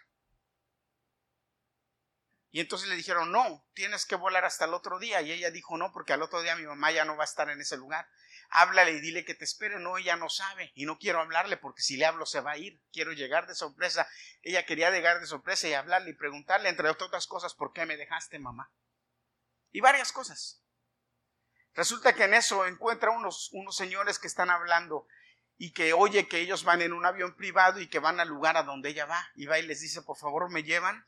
Y 2.51 2.61
entonces 2.61 2.89
le 2.89 2.97
dijeron, 2.97 3.31
no, 3.31 3.65
tienes 3.75 4.07
que 4.07 4.17
volar 4.17 4.45
hasta 4.45 4.65
el 4.65 4.75
otro 4.75 4.99
día. 4.99 5.21
Y 5.23 5.33
ella 5.33 5.51
dijo, 5.51 5.77
no, 5.77 5.93
porque 5.93 6.13
al 6.13 6.23
otro 6.23 6.43
día 6.43 6.57
mi 6.57 6.67
mamá 6.67 6.91
ya 6.91 7.05
no 7.05 7.17
va 7.17 7.25
a 7.25 7.27
estar 7.27 7.49
en 7.51 7.61
ese 7.61 7.77
lugar 7.77 8.07
háblale 8.51 8.93
y 8.93 9.01
dile 9.01 9.25
que 9.25 9.35
te 9.35 9.45
espere. 9.45 9.79
No, 9.79 9.97
ella 9.97 10.17
no 10.17 10.29
sabe 10.29 10.73
y 10.75 10.85
no 10.85 10.99
quiero 10.99 11.21
hablarle 11.21 11.57
porque 11.57 11.83
si 11.83 11.97
le 11.97 12.07
hablo 12.07 12.27
se 12.27 12.41
va 12.41 12.53
a 12.53 12.59
ir. 12.59 12.81
Quiero 12.93 13.13
llegar 13.13 13.47
de 13.47 13.55
sorpresa. 13.55 14.09
Ella 14.43 14.67
quería 14.67 14.91
llegar 14.91 15.21
de 15.21 15.27
sorpresa 15.27 15.69
y 15.69 15.75
hablarle 15.75 16.11
y 16.11 16.15
preguntarle, 16.15 16.69
entre 16.69 16.89
otras 16.91 17.27
cosas, 17.27 17.55
¿por 17.55 17.73
qué 17.73 17.87
me 17.87 17.97
dejaste, 17.97 18.39
mamá? 18.39 18.71
Y 19.73 19.81
varias 19.81 20.13
cosas. 20.13 20.63
Resulta 21.75 22.15
que 22.15 22.25
en 22.25 22.35
eso 22.35 22.67
encuentra 22.67 23.11
unos, 23.11 23.51
unos 23.53 23.77
señores 23.77 24.19
que 24.19 24.27
están 24.27 24.51
hablando 24.51 25.07
y 25.57 25.73
que 25.73 25.93
oye 25.93 26.27
que 26.27 26.39
ellos 26.39 26.65
van 26.65 26.83
en 26.83 26.93
un 26.93 27.07
avión 27.07 27.37
privado 27.37 27.81
y 27.81 27.89
que 27.89 28.01
van 28.01 28.19
al 28.19 28.29
lugar 28.29 28.57
a 28.57 28.65
donde 28.65 28.91
ella 28.91 29.07
va. 29.07 29.31
Y 29.37 29.47
va 29.47 29.59
y 29.59 29.67
les 29.67 29.81
dice, 29.81 30.03
por 30.03 30.17
favor, 30.17 30.51
me 30.51 30.65
llevan. 30.65 31.05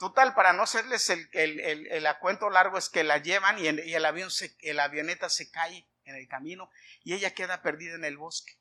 Total, 0.00 0.32
para 0.32 0.54
no 0.54 0.62
hacerles 0.62 1.10
el, 1.10 1.28
el, 1.34 1.86
el, 1.88 2.06
acuento 2.06 2.48
largo, 2.48 2.78
es 2.78 2.88
que 2.88 3.04
la 3.04 3.18
llevan 3.18 3.58
y, 3.58 3.64
y 3.64 3.94
el 3.94 4.04
avión 4.06 4.30
se, 4.30 4.56
la 4.72 4.84
avioneta 4.84 5.28
se 5.28 5.50
cae 5.50 5.86
en 6.04 6.14
el 6.14 6.26
camino 6.26 6.70
y 7.04 7.12
ella 7.12 7.34
queda 7.34 7.60
perdida 7.60 7.96
en 7.96 8.06
el 8.06 8.16
bosque. 8.16 8.58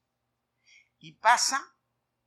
Y 0.99 1.13
pasa 1.13 1.77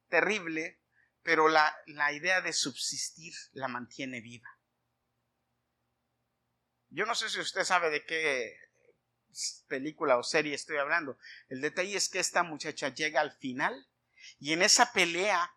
terrible, 0.09 0.81
pero 1.23 1.51
la, 1.51 1.77
la 1.89 2.15
idea 2.15 2.41
de 2.41 2.55
subsistir 2.55 3.35
la 3.53 3.69
mantiene 3.69 4.23
viva. 4.23 4.49
Yo 6.89 7.05
no 7.05 7.15
sé 7.15 7.29
si 7.29 7.39
usted 7.39 7.65
sabe 7.65 7.91
de 7.91 8.07
qué 8.07 8.57
película 9.69 10.17
o 10.17 10.23
serie 10.23 10.55
estoy 10.55 10.79
hablando. 10.79 11.19
El 11.51 11.61
detalle 11.61 11.99
es 11.99 12.09
que 12.09 12.19
esta 12.19 12.45
muchacha 12.45 12.89
llega 12.89 13.21
al 13.21 13.33
final 13.33 13.87
y 14.39 14.53
en 14.53 14.63
esa 14.63 14.93
pelea 14.93 15.55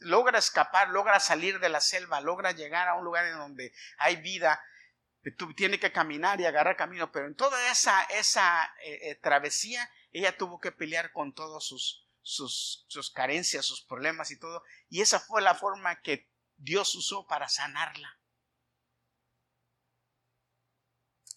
logra 0.00 0.38
escapar, 0.38 0.90
logra 0.90 1.20
salir 1.20 1.58
de 1.60 1.68
la 1.68 1.80
selva, 1.80 2.20
logra 2.20 2.52
llegar 2.52 2.88
a 2.88 2.94
un 2.94 3.04
lugar 3.04 3.26
en 3.26 3.38
donde 3.38 3.72
hay 3.98 4.16
vida, 4.16 4.62
tiene 5.56 5.78
que 5.78 5.92
caminar 5.92 6.40
y 6.40 6.46
agarrar 6.46 6.76
camino, 6.76 7.12
pero 7.12 7.26
en 7.26 7.34
toda 7.34 7.70
esa, 7.70 8.02
esa 8.04 8.64
eh, 8.84 9.10
eh, 9.10 9.14
travesía 9.16 9.88
ella 10.12 10.36
tuvo 10.36 10.60
que 10.60 10.72
pelear 10.72 11.12
con 11.12 11.34
todos 11.34 11.66
sus, 11.66 12.06
sus, 12.20 12.84
sus 12.88 13.10
carencias, 13.10 13.64
sus 13.64 13.82
problemas 13.82 14.30
y 14.30 14.38
todo, 14.38 14.62
y 14.88 15.00
esa 15.00 15.20
fue 15.20 15.40
la 15.40 15.54
forma 15.54 16.00
que 16.02 16.30
Dios 16.56 16.94
usó 16.94 17.26
para 17.26 17.48
sanarla. 17.48 18.18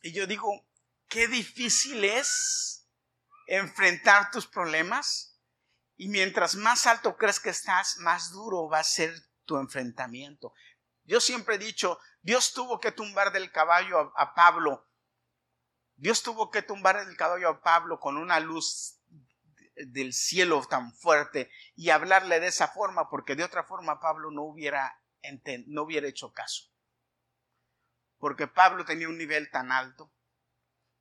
Y 0.02 0.12
yo 0.12 0.28
digo, 0.28 0.68
qué 1.08 1.28
difícil 1.28 2.04
es 2.04 2.88
enfrentar 3.48 4.30
tus 4.32 4.46
problemas 4.46 5.35
y 5.98 6.10
mientras 6.10 6.56
más 6.56 6.88
alto 6.88 7.16
crees 7.18 7.40
que 7.40 7.50
estás, 7.50 7.98
más 8.00 8.32
duro 8.32 8.68
va 8.68 8.80
a 8.80 8.84
ser 8.84 9.14
tu 9.46 9.58
enfrentamiento. 9.58 10.54
Yo 11.04 11.22
siempre 11.22 11.56
he 11.56 11.60
dicho, 11.60 12.00
Dios 12.22 12.54
tuvo 12.54 12.80
que 12.80 12.92
tumbar 12.92 13.32
del 13.32 13.52
caballo 13.52 14.12
a, 14.18 14.34
Pablo. 14.34 14.90
Dios 15.96 16.24
tuvo 16.24 16.52
que 16.52 16.62
tumbar 16.62 17.06
del 17.06 17.16
caballo 17.16 17.50
a 17.50 17.62
Pablo 17.62 18.00
con 18.00 18.18
una 18.18 18.40
luz 18.40 19.00
del 19.76 20.14
cielo 20.14 20.66
tan 20.68 20.94
fuerte 20.94 21.52
y 21.76 21.90
hablarle 21.90 22.40
de 22.40 22.48
esa 22.48 22.68
forma, 22.68 23.10
porque 23.10 23.36
de 23.36 23.44
otra 23.44 23.64
forma 23.64 24.00
Pablo 24.00 24.32
no 24.32 24.44
hubiera, 24.44 25.00
no 25.68 25.84
hubiera 25.84 26.08
hecho 26.08 26.34
caso. 26.34 26.72
Porque 28.18 28.48
Pablo 28.48 28.84
tenía 28.86 29.08
un 29.08 29.18
nivel 29.18 29.52
tan 29.52 29.72
alto. 29.72 30.12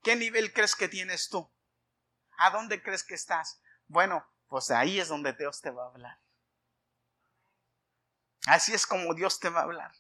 ¿Qué 0.03 0.17
nivel 0.17 0.53
crees 0.53 0.77
que 0.77 0.89
tienes 0.89 1.31
tú? 1.31 1.51
¿A 2.37 2.51
dónde 2.51 2.83
crees 2.83 3.03
que 3.03 3.15
estás? 3.15 3.63
Bueno, 3.87 4.27
pues 4.49 4.71
ahí 4.71 5.01
es 5.01 5.09
donde 5.09 5.33
Dios 5.33 5.61
te 5.61 5.71
va 5.71 5.85
a 5.85 5.89
hablar. 5.89 6.19
Así 8.47 8.73
es 8.75 8.87
como 8.87 9.15
Dios 9.15 9.41
te 9.41 9.49
va 9.49 9.61
a 9.61 9.65
hablar. 9.65 9.93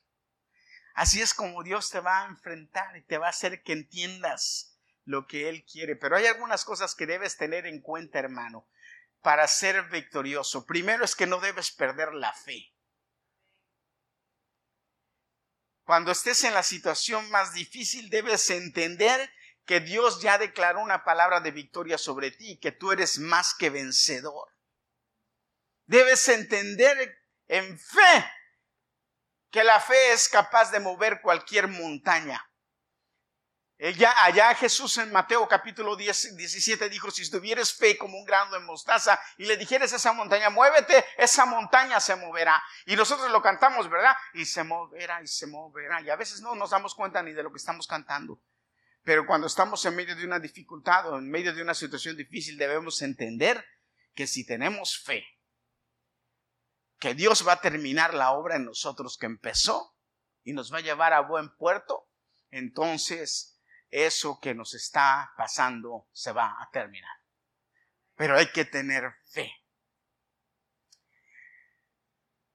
Así 0.94 1.20
es 1.20 1.34
como 1.34 1.62
Dios 1.62 1.90
te 1.90 2.00
va 2.00 2.22
a 2.22 2.26
enfrentar 2.26 2.96
y 2.96 3.02
te 3.02 3.18
va 3.18 3.26
a 3.26 3.30
hacer 3.30 3.62
que 3.62 3.72
entiendas 3.72 4.78
lo 5.04 5.26
que 5.26 5.48
Él 5.48 5.64
quiere. 5.64 5.96
Pero 5.96 6.16
hay 6.16 6.26
algunas 6.26 6.64
cosas 6.64 6.94
que 6.94 7.06
debes 7.06 7.36
tener 7.36 7.66
en 7.66 7.80
cuenta, 7.80 8.18
hermano, 8.18 8.68
para 9.22 9.48
ser 9.48 9.88
victorioso. 9.88 10.66
Primero 10.66 11.04
es 11.04 11.16
que 11.16 11.26
no 11.26 11.40
debes 11.40 11.72
perder 11.72 12.14
la 12.14 12.32
fe. 12.32 12.72
Cuando 15.84 16.12
estés 16.12 16.44
en 16.44 16.54
la 16.54 16.62
situación 16.62 17.30
más 17.30 17.52
difícil, 17.52 18.08
debes 18.08 18.48
entender 18.50 19.30
que 19.64 19.80
Dios 19.80 20.20
ya 20.20 20.38
declaró 20.38 20.80
una 20.80 21.04
palabra 21.04 21.40
de 21.40 21.50
victoria 21.50 21.98
sobre 21.98 22.30
ti 22.30 22.58
que 22.58 22.72
tú 22.72 22.92
eres 22.92 23.18
más 23.18 23.54
que 23.54 23.70
vencedor. 23.70 24.52
Debes 25.86 26.28
entender 26.28 27.22
en 27.46 27.78
fe 27.78 28.30
que 29.50 29.64
la 29.64 29.80
fe 29.80 30.12
es 30.12 30.28
capaz 30.28 30.70
de 30.70 30.80
mover 30.80 31.20
cualquier 31.20 31.68
montaña. 31.68 32.50
Ella, 33.76 34.14
allá 34.22 34.54
Jesús 34.54 34.98
en 34.98 35.12
Mateo 35.12 35.48
capítulo 35.48 35.96
10, 35.96 36.36
17 36.36 36.88
dijo, 36.88 37.10
si 37.10 37.28
tuvieres 37.28 37.74
fe 37.74 37.98
como 37.98 38.16
un 38.16 38.24
grano 38.24 38.52
de 38.52 38.60
mostaza 38.60 39.20
y 39.36 39.46
le 39.46 39.56
dijeres 39.56 39.92
a 39.92 39.96
esa 39.96 40.12
montaña, 40.12 40.48
muévete, 40.48 41.04
esa 41.18 41.44
montaña 41.44 41.98
se 42.00 42.14
moverá. 42.14 42.62
Y 42.86 42.94
nosotros 42.94 43.30
lo 43.30 43.42
cantamos, 43.42 43.90
¿verdad? 43.90 44.14
Y 44.32 44.44
se 44.44 44.62
moverá 44.62 45.20
y 45.22 45.26
se 45.26 45.46
moverá. 45.46 46.00
Y 46.02 46.10
a 46.10 46.16
veces 46.16 46.40
no 46.40 46.54
nos 46.54 46.70
damos 46.70 46.94
cuenta 46.94 47.22
ni 47.22 47.32
de 47.32 47.42
lo 47.42 47.50
que 47.50 47.58
estamos 47.58 47.86
cantando. 47.86 48.40
Pero 49.04 49.26
cuando 49.26 49.46
estamos 49.46 49.84
en 49.84 49.94
medio 49.94 50.16
de 50.16 50.24
una 50.24 50.40
dificultad 50.40 51.12
o 51.12 51.18
en 51.18 51.30
medio 51.30 51.54
de 51.54 51.62
una 51.62 51.74
situación 51.74 52.16
difícil, 52.16 52.56
debemos 52.56 53.02
entender 53.02 53.62
que 54.14 54.26
si 54.26 54.46
tenemos 54.46 54.98
fe, 54.98 55.24
que 56.98 57.14
Dios 57.14 57.46
va 57.46 57.52
a 57.52 57.60
terminar 57.60 58.14
la 58.14 58.32
obra 58.32 58.56
en 58.56 58.64
nosotros 58.64 59.18
que 59.18 59.26
empezó 59.26 59.94
y 60.42 60.54
nos 60.54 60.72
va 60.72 60.78
a 60.78 60.82
llevar 60.82 61.12
a 61.12 61.20
buen 61.20 61.54
puerto, 61.56 62.08
entonces 62.50 63.60
eso 63.90 64.40
que 64.40 64.54
nos 64.54 64.72
está 64.72 65.32
pasando 65.36 66.08
se 66.12 66.32
va 66.32 66.56
a 66.62 66.70
terminar. 66.72 67.18
Pero 68.16 68.38
hay 68.38 68.50
que 68.52 68.64
tener 68.64 69.12
fe. 69.28 69.52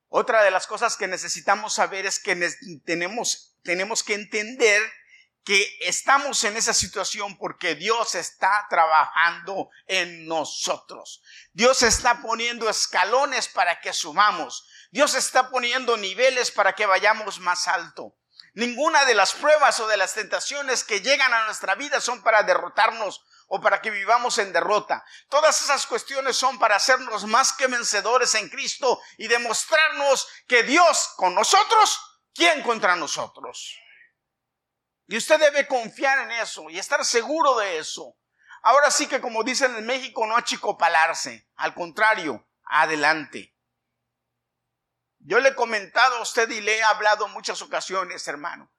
Otra 0.07 0.41
de 0.41 0.49
las 0.49 0.65
cosas 0.65 0.97
que 0.97 1.07
necesitamos 1.07 1.75
saber 1.75 2.07
es 2.07 2.17
que 2.17 2.35
tenemos, 2.83 3.55
tenemos 3.61 4.03
que 4.03 4.15
entender 4.15 4.81
que 5.49 5.79
estamos 5.79 6.43
en 6.43 6.57
esa 6.57 6.75
situación 6.75 7.35
porque 7.35 7.73
Dios 7.73 8.13
está 8.13 8.67
trabajando 8.69 9.71
en 9.87 10.27
nosotros. 10.27 11.23
Dios 11.53 11.81
está 11.81 12.21
poniendo 12.21 12.69
escalones 12.69 13.47
para 13.47 13.81
que 13.81 13.91
subamos. 13.91 14.67
Dios 14.91 15.15
está 15.15 15.49
poniendo 15.49 15.97
niveles 15.97 16.51
para 16.51 16.73
que 16.73 16.85
vayamos 16.85 17.39
más 17.39 17.67
alto. 17.67 18.15
Ninguna 18.53 19.05
de 19.05 19.15
las 19.15 19.33
pruebas 19.33 19.79
o 19.79 19.87
de 19.87 19.97
las 19.97 20.13
tentaciones 20.13 20.83
que 20.83 21.01
llegan 21.01 21.33
a 21.33 21.45
nuestra 21.45 21.73
vida 21.73 21.99
son 21.99 22.21
para 22.21 22.43
derrotarnos 22.43 23.25
o 23.47 23.59
para 23.59 23.81
que 23.81 23.89
vivamos 23.89 24.37
en 24.37 24.53
derrota. 24.53 25.03
Todas 25.29 25.63
esas 25.63 25.87
cuestiones 25.87 26.37
son 26.37 26.59
para 26.59 26.75
hacernos 26.75 27.25
más 27.25 27.53
que 27.53 27.65
vencedores 27.65 28.35
en 28.35 28.49
Cristo 28.49 29.01
y 29.17 29.27
demostrarnos 29.27 30.27
que 30.47 30.61
Dios 30.61 31.09
con 31.15 31.33
nosotros, 31.33 32.21
¿quién 32.35 32.61
contra 32.61 32.95
nosotros? 32.95 33.79
Y 35.09 35.17
usted 35.17 35.39
debe 35.39 35.65
confiar 35.65 36.19
en 36.19 36.31
eso 36.33 36.69
y 36.69 36.77
estar 36.77 37.03
seguro 37.03 37.57
de 37.57 37.79
eso. 37.79 38.15
Ahora 38.61 38.91
sí 38.91 39.07
que 39.07 39.19
como 39.19 39.43
dicen 39.43 39.75
en 39.75 39.87
México, 39.87 40.27
no 40.27 40.37
achicopalarse. 40.37 41.49
Al 41.55 41.73
contrario, 41.73 42.47
adelante. 42.65 43.55
Yo 45.17 45.39
le 45.39 45.49
he 45.49 45.55
comentado 45.55 46.17
a 46.17 46.21
usted 46.21 46.47
y 46.51 46.61
le 46.61 46.77
he 46.77 46.83
hablado 46.83 47.27
muchas 47.29 47.59
ocasiones, 47.63 48.27
hermano. 48.27 48.71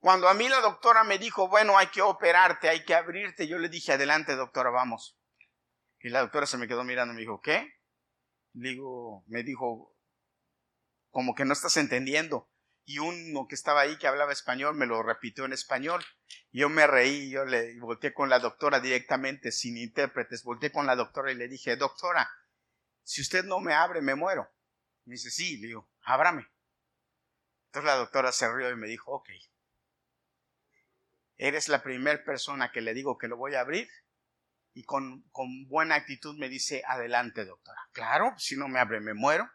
Cuando 0.00 0.28
a 0.28 0.34
mí 0.34 0.48
la 0.48 0.60
doctora 0.60 1.04
me 1.04 1.18
dijo, 1.18 1.46
bueno, 1.46 1.78
hay 1.78 1.86
que 1.86 2.02
operarte, 2.02 2.68
hay 2.68 2.84
que 2.84 2.96
abrirte, 2.96 3.46
yo 3.46 3.56
le 3.58 3.68
dije, 3.68 3.92
adelante, 3.92 4.34
doctora, 4.34 4.70
vamos. 4.70 5.16
Y 6.00 6.08
la 6.08 6.18
doctora 6.18 6.46
se 6.46 6.58
me 6.58 6.66
quedó 6.66 6.82
mirando 6.82 7.12
y 7.12 7.14
me 7.14 7.20
dijo, 7.20 7.40
¿qué? 7.40 7.64
Digo, 8.52 9.22
me 9.28 9.44
dijo, 9.44 9.96
como 11.10 11.36
que 11.36 11.44
no 11.44 11.52
estás 11.52 11.76
entendiendo 11.76 12.50
y 12.86 13.00
uno 13.00 13.48
que 13.48 13.56
estaba 13.56 13.80
ahí 13.80 13.98
que 13.98 14.06
hablaba 14.06 14.32
español 14.32 14.76
me 14.76 14.86
lo 14.86 15.02
repitió 15.02 15.44
en 15.44 15.52
español. 15.52 16.02
Yo 16.52 16.68
me 16.68 16.86
reí, 16.86 17.28
yo 17.28 17.44
le 17.44 17.78
volteé 17.80 18.14
con 18.14 18.30
la 18.30 18.38
doctora 18.38 18.78
directamente, 18.78 19.50
sin 19.50 19.76
intérpretes, 19.76 20.44
volteé 20.44 20.70
con 20.70 20.86
la 20.86 20.94
doctora 20.94 21.32
y 21.32 21.34
le 21.34 21.48
dije, 21.48 21.76
doctora, 21.76 22.30
si 23.02 23.22
usted 23.22 23.44
no 23.44 23.58
me 23.58 23.74
abre, 23.74 24.00
me 24.02 24.14
muero. 24.14 24.48
Me 25.04 25.14
dice, 25.14 25.30
sí, 25.30 25.58
le 25.58 25.66
digo, 25.66 25.90
ábrame. 26.02 26.46
Entonces 27.66 27.86
la 27.86 27.96
doctora 27.96 28.30
se 28.30 28.50
rió 28.54 28.70
y 28.70 28.76
me 28.76 28.86
dijo, 28.86 29.10
ok, 29.10 29.30
eres 31.36 31.68
la 31.68 31.82
primera 31.82 32.24
persona 32.24 32.70
que 32.70 32.80
le 32.80 32.94
digo 32.94 33.18
que 33.18 33.28
lo 33.28 33.36
voy 33.36 33.56
a 33.56 33.60
abrir 33.60 33.88
y 34.74 34.84
con, 34.84 35.22
con 35.32 35.66
buena 35.66 35.96
actitud 35.96 36.38
me 36.38 36.48
dice, 36.48 36.84
adelante, 36.86 37.44
doctora. 37.44 37.80
Claro, 37.90 38.32
si 38.38 38.56
no 38.56 38.68
me 38.68 38.78
abre, 38.78 39.00
me 39.00 39.12
muero. 39.12 39.50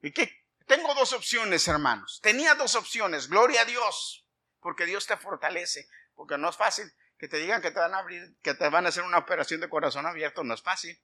¿Y 0.00 0.10
qué, 0.10 0.41
tengo 0.66 0.94
dos 0.94 1.12
opciones, 1.12 1.66
hermanos. 1.68 2.20
Tenía 2.22 2.54
dos 2.54 2.74
opciones. 2.74 3.28
Gloria 3.28 3.62
a 3.62 3.64
Dios, 3.64 4.26
porque 4.60 4.86
Dios 4.86 5.06
te 5.06 5.16
fortalece, 5.16 5.88
porque 6.14 6.38
no 6.38 6.50
es 6.50 6.56
fácil 6.56 6.92
que 7.22 7.28
te 7.28 7.36
digan 7.36 7.62
que 7.62 7.70
te 7.70 7.78
van 7.78 7.94
a 7.94 7.98
abrir, 7.98 8.36
que 8.42 8.52
te 8.52 8.68
van 8.68 8.84
a 8.84 8.88
hacer 8.88 9.04
una 9.04 9.18
operación 9.18 9.60
de 9.60 9.68
corazón 9.68 10.06
abierto, 10.06 10.42
no 10.42 10.54
es 10.54 10.62
fácil. 10.62 11.00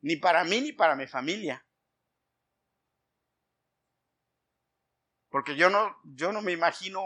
Ni 0.00 0.14
para 0.14 0.44
mí 0.44 0.60
ni 0.60 0.72
para 0.72 0.94
mi 0.94 1.08
familia. 1.08 1.66
Porque 5.28 5.56
yo 5.56 5.68
no, 5.68 5.96
yo 6.04 6.30
no 6.30 6.40
me 6.40 6.52
imagino, 6.52 7.02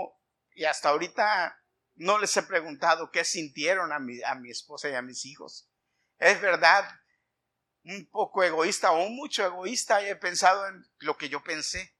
y 0.50 0.66
hasta 0.66 0.90
ahorita 0.90 1.58
no 1.94 2.18
les 2.18 2.36
he 2.36 2.42
preguntado 2.42 3.10
qué 3.10 3.24
sintieron 3.24 3.94
a 3.94 3.98
mi, 3.98 4.22
a 4.22 4.34
mi 4.34 4.50
esposa 4.50 4.90
y 4.90 4.94
a 4.94 5.00
mis 5.00 5.24
hijos. 5.24 5.70
Es 6.18 6.38
verdad, 6.42 6.86
un 7.84 8.06
poco 8.10 8.42
egoísta 8.42 8.92
o 8.92 9.08
mucho 9.08 9.44
egoísta 9.44 10.02
y 10.02 10.06
he 10.06 10.16
pensado 10.16 10.66
en 10.68 10.86
lo 11.00 11.16
que 11.16 11.28
yo 11.28 11.42
pensé. 11.42 11.94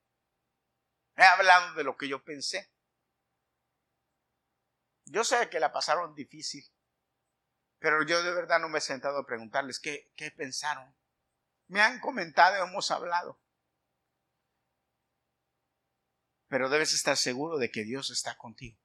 He 1.17 1.23
hablado 1.23 1.75
de 1.75 1.85
lo 1.85 1.97
que 1.97 2.09
yo 2.09 2.25
pensé. 2.25 2.75
Yo 5.07 5.23
sé 5.23 5.49
que 5.51 5.61
la 5.61 5.73
pasaron 5.73 6.15
difícil, 6.15 6.65
pero 7.79 8.03
yo 8.05 8.23
de 8.23 8.33
verdad 8.33 8.59
no 8.61 8.69
me 8.69 8.79
he 8.79 8.81
sentado 8.81 9.19
a 9.19 9.27
preguntarles 9.27 9.79
qué, 9.79 10.11
pensaron. 10.37 10.97
Me 11.67 11.83
han 11.83 12.01
comentado, 12.01 12.65
hemos 12.65 12.91
hablado. 12.91 13.41
Pero 16.49 16.71
debes 16.71 16.95
estar 16.95 17.17
seguro 17.17 17.59
de 17.59 17.71
que 17.71 17.85
Dios 17.85 18.11
está 18.11 18.37
contigo 18.37 18.79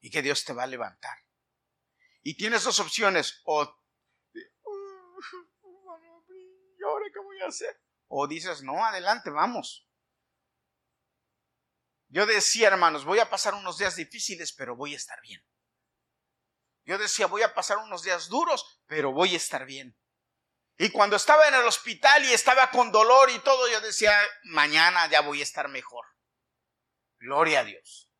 y 0.00 0.10
que 0.10 0.22
Dios 0.22 0.44
te 0.44 0.52
va 0.52 0.64
a 0.64 0.66
levantar. 0.66 1.18
Y 2.22 2.36
tienes 2.36 2.64
dos 2.64 2.80
opciones, 2.80 3.40
o 3.44 3.80
¿y 6.78 6.82
ahora 6.84 7.06
qué 7.12 7.18
voy 7.20 7.29
a 7.29 7.29
hacer? 7.46 7.80
O 8.08 8.26
dices, 8.26 8.62
no, 8.62 8.84
adelante, 8.84 9.30
vamos. 9.30 9.86
Yo 12.08 12.26
decía, 12.26 12.68
hermanos, 12.68 13.04
voy 13.04 13.20
a 13.20 13.30
pasar 13.30 13.54
unos 13.54 13.78
días 13.78 13.96
difíciles, 13.96 14.52
pero 14.52 14.74
voy 14.74 14.94
a 14.94 14.96
estar 14.96 15.20
bien. 15.22 15.44
Yo 16.84 16.98
decía, 16.98 17.26
voy 17.26 17.42
a 17.42 17.54
pasar 17.54 17.78
unos 17.78 18.02
días 18.02 18.28
duros, 18.28 18.82
pero 18.86 19.12
voy 19.12 19.34
a 19.34 19.36
estar 19.36 19.64
bien. 19.64 19.96
Y 20.76 20.90
cuando 20.90 21.16
estaba 21.16 21.46
en 21.46 21.54
el 21.54 21.64
hospital 21.64 22.24
y 22.24 22.32
estaba 22.32 22.70
con 22.70 22.90
dolor 22.90 23.30
y 23.30 23.38
todo, 23.40 23.68
yo 23.70 23.80
decía, 23.80 24.12
mañana 24.44 25.08
ya 25.08 25.20
voy 25.20 25.40
a 25.40 25.44
estar 25.44 25.68
mejor. 25.68 26.04
Gloria 27.18 27.60
a 27.60 27.64
Dios. 27.64 28.10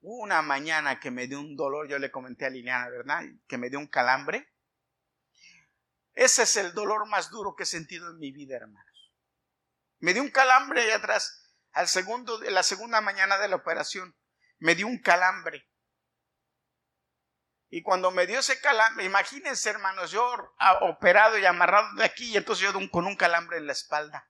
Una 0.00 0.40
mañana 0.40 0.98
que 0.98 1.10
me 1.10 1.26
dio 1.26 1.40
un 1.40 1.56
dolor, 1.56 1.88
yo 1.88 1.98
le 1.98 2.10
comenté 2.10 2.46
a 2.46 2.50
Liliana, 2.50 2.88
¿verdad? 2.88 3.22
Que 3.46 3.58
me 3.58 3.68
dio 3.68 3.78
un 3.78 3.88
calambre. 3.88 4.49
Ese 6.20 6.42
es 6.42 6.54
el 6.56 6.74
dolor 6.74 7.06
más 7.06 7.30
duro 7.30 7.56
que 7.56 7.62
he 7.62 7.66
sentido 7.66 8.10
en 8.10 8.18
mi 8.18 8.30
vida, 8.30 8.54
hermanos. 8.54 9.10
Me 10.00 10.12
dio 10.12 10.20
un 10.20 10.30
calambre 10.30 10.82
ahí 10.82 10.90
atrás, 10.90 11.50
al 11.72 11.88
segundo, 11.88 12.38
la 12.42 12.62
segunda 12.62 13.00
mañana 13.00 13.38
de 13.38 13.48
la 13.48 13.56
operación. 13.56 14.14
Me 14.58 14.74
dio 14.74 14.86
un 14.86 14.98
calambre. 14.98 15.66
Y 17.70 17.80
cuando 17.80 18.10
me 18.10 18.26
dio 18.26 18.40
ese 18.40 18.60
calambre, 18.60 19.06
imagínense, 19.06 19.70
hermanos, 19.70 20.10
yo 20.10 20.30
operado 20.82 21.38
y 21.38 21.46
amarrado 21.46 21.94
de 21.94 22.04
aquí, 22.04 22.32
y 22.32 22.36
entonces 22.36 22.70
yo 22.70 22.90
con 22.90 23.06
un 23.06 23.16
calambre 23.16 23.56
en 23.56 23.66
la 23.66 23.72
espalda. 23.72 24.28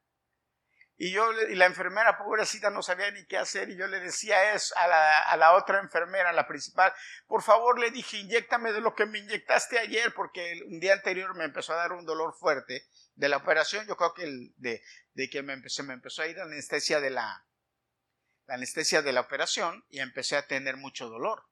Y 1.03 1.13
yo, 1.13 1.33
y 1.49 1.55
la 1.55 1.65
enfermera 1.65 2.19
pobrecita 2.19 2.69
no 2.69 2.83
sabía 2.83 3.11
ni 3.11 3.25
qué 3.25 3.39
hacer, 3.39 3.71
y 3.71 3.77
yo 3.79 3.87
le 3.87 4.01
decía 4.01 4.53
eso 4.53 4.75
a 4.77 4.87
la, 4.87 5.21
a 5.21 5.37
la 5.39 5.55
otra 5.55 5.81
enfermera, 5.81 6.31
la 6.31 6.47
principal, 6.47 6.93
por 7.27 7.43
favor 7.43 7.79
le 7.79 7.91
dije, 7.91 8.19
inyectame 8.19 8.71
de 8.71 8.83
lo 8.83 8.95
que 8.95 9.07
me 9.07 9.19
inyectaste 9.19 9.79
ayer, 9.79 10.13
porque 10.13 10.61
un 10.67 10.79
día 10.79 10.93
anterior 10.93 11.35
me 11.35 11.45
empezó 11.45 11.73
a 11.73 11.77
dar 11.77 11.93
un 11.93 12.05
dolor 12.05 12.35
fuerte 12.35 12.87
de 13.15 13.29
la 13.31 13.39
operación, 13.39 13.87
yo 13.87 13.97
creo 13.97 14.13
que 14.13 14.25
el, 14.25 14.53
de, 14.59 14.83
de 15.15 15.31
que 15.31 15.43
me 15.43 15.55
empezó, 15.55 15.83
me 15.85 15.95
empezó 15.95 16.21
a 16.21 16.27
ir 16.27 16.37
la 16.37 16.43
anestesia 16.43 17.01
de 17.01 17.09
la, 17.09 17.47
la 18.47 18.57
anestesia 18.57 19.01
de 19.01 19.13
la 19.15 19.23
operación, 19.23 19.87
y 19.89 20.01
empecé 20.01 20.37
a 20.37 20.47
tener 20.47 20.77
mucho 20.77 21.09
dolor. 21.09 21.47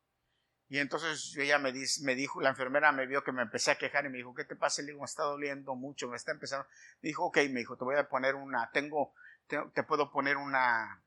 Y 0.69 0.79
entonces 0.79 1.35
ella 1.39 1.59
me, 1.59 1.73
me 2.03 2.15
dijo, 2.15 2.43
la 2.43 2.51
enfermera 2.51 2.93
me 2.93 3.07
vio 3.07 3.25
que 3.25 3.33
me 3.33 3.41
empecé 3.41 3.71
a 3.71 3.79
quejar 3.79 4.05
y 4.05 4.11
me 4.11 4.19
dijo, 4.19 4.35
¿qué 4.35 4.45
te 4.45 4.57
pasa? 4.57 4.83
Le 4.83 4.89
digo, 4.89 5.01
me 5.01 5.07
está 5.07 5.23
doliendo 5.23 5.75
mucho, 5.75 6.07
me 6.09 6.17
está 6.19 6.33
empezando. 6.33 6.69
Me 7.01 7.09
dijo, 7.09 7.25
ok, 7.25 7.39
me 7.49 7.61
dijo, 7.61 7.79
te 7.79 7.85
voy 7.85 7.97
a 7.97 8.07
poner 8.07 8.35
una, 8.35 8.71
tengo 8.71 9.15
te, 9.49 9.83
puedo 9.83 10.11
poner 10.11 10.37
una, 10.37 11.03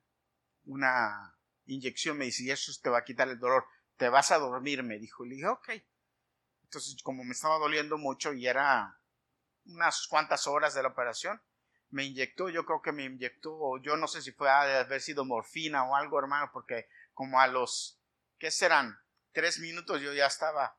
una 0.66 1.38
inyección, 1.66 2.18
me 2.18 2.26
dice, 2.26 2.44
y 2.44 2.52
eso 2.52 2.72
te 2.82 2.90
va 2.90 3.00
a 3.00 3.04
quitar 3.04 3.30
el 3.30 3.40
dolor, 3.40 3.66
te 3.98 4.10
vas 4.10 4.32
a 4.32 4.40
dormir, 4.40 4.84
me 4.84 4.98
dijo. 4.98 5.24
Le 5.24 5.36
dije, 5.36 5.48
ok. 5.48 5.70
Entonces, 6.64 7.02
como 7.04 7.24
me 7.24 7.34
estaba 7.34 7.58
doliendo 7.58 7.98
mucho 7.98 8.34
y 8.34 8.48
era 8.48 9.00
unas 9.66 10.08
cuantas 10.08 10.48
horas 10.48 10.74
de 10.74 10.82
la 10.82 10.90
operación, 10.90 11.42
me 11.90 12.06
inyectó, 12.06 12.50
yo 12.50 12.66
creo 12.66 12.82
que 12.82 12.94
me 12.94 13.04
inyectó, 13.04 13.78
yo 13.82 13.98
no 13.98 14.08
sé 14.08 14.22
si 14.22 14.32
fue 14.32 14.50
a 14.50 14.80
haber 14.80 15.02
sido 15.02 15.26
morfina 15.26 15.84
o 15.84 15.96
algo, 15.96 16.18
hermano, 16.18 16.50
porque 16.52 16.88
como 17.14 17.40
a 17.40 17.48
los, 17.48 18.00
¿qué 18.40 18.50
serán? 18.50 18.98
Tres 19.34 19.60
minutos 19.60 20.02
yo 20.02 20.14
ya 20.14 20.26
estaba. 20.26 20.76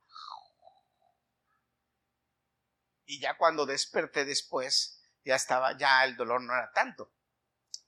Y 3.05 3.20
ya 3.20 3.37
cuando 3.37 3.66
desperté 3.66 4.25
después, 4.25 5.05
ya 5.25 5.37
estaba, 5.37 5.77
ya 5.77 6.05
el 6.05 6.16
dolor 6.16 6.40
no 6.40 6.55
era 6.55 6.72
tanto 6.72 7.12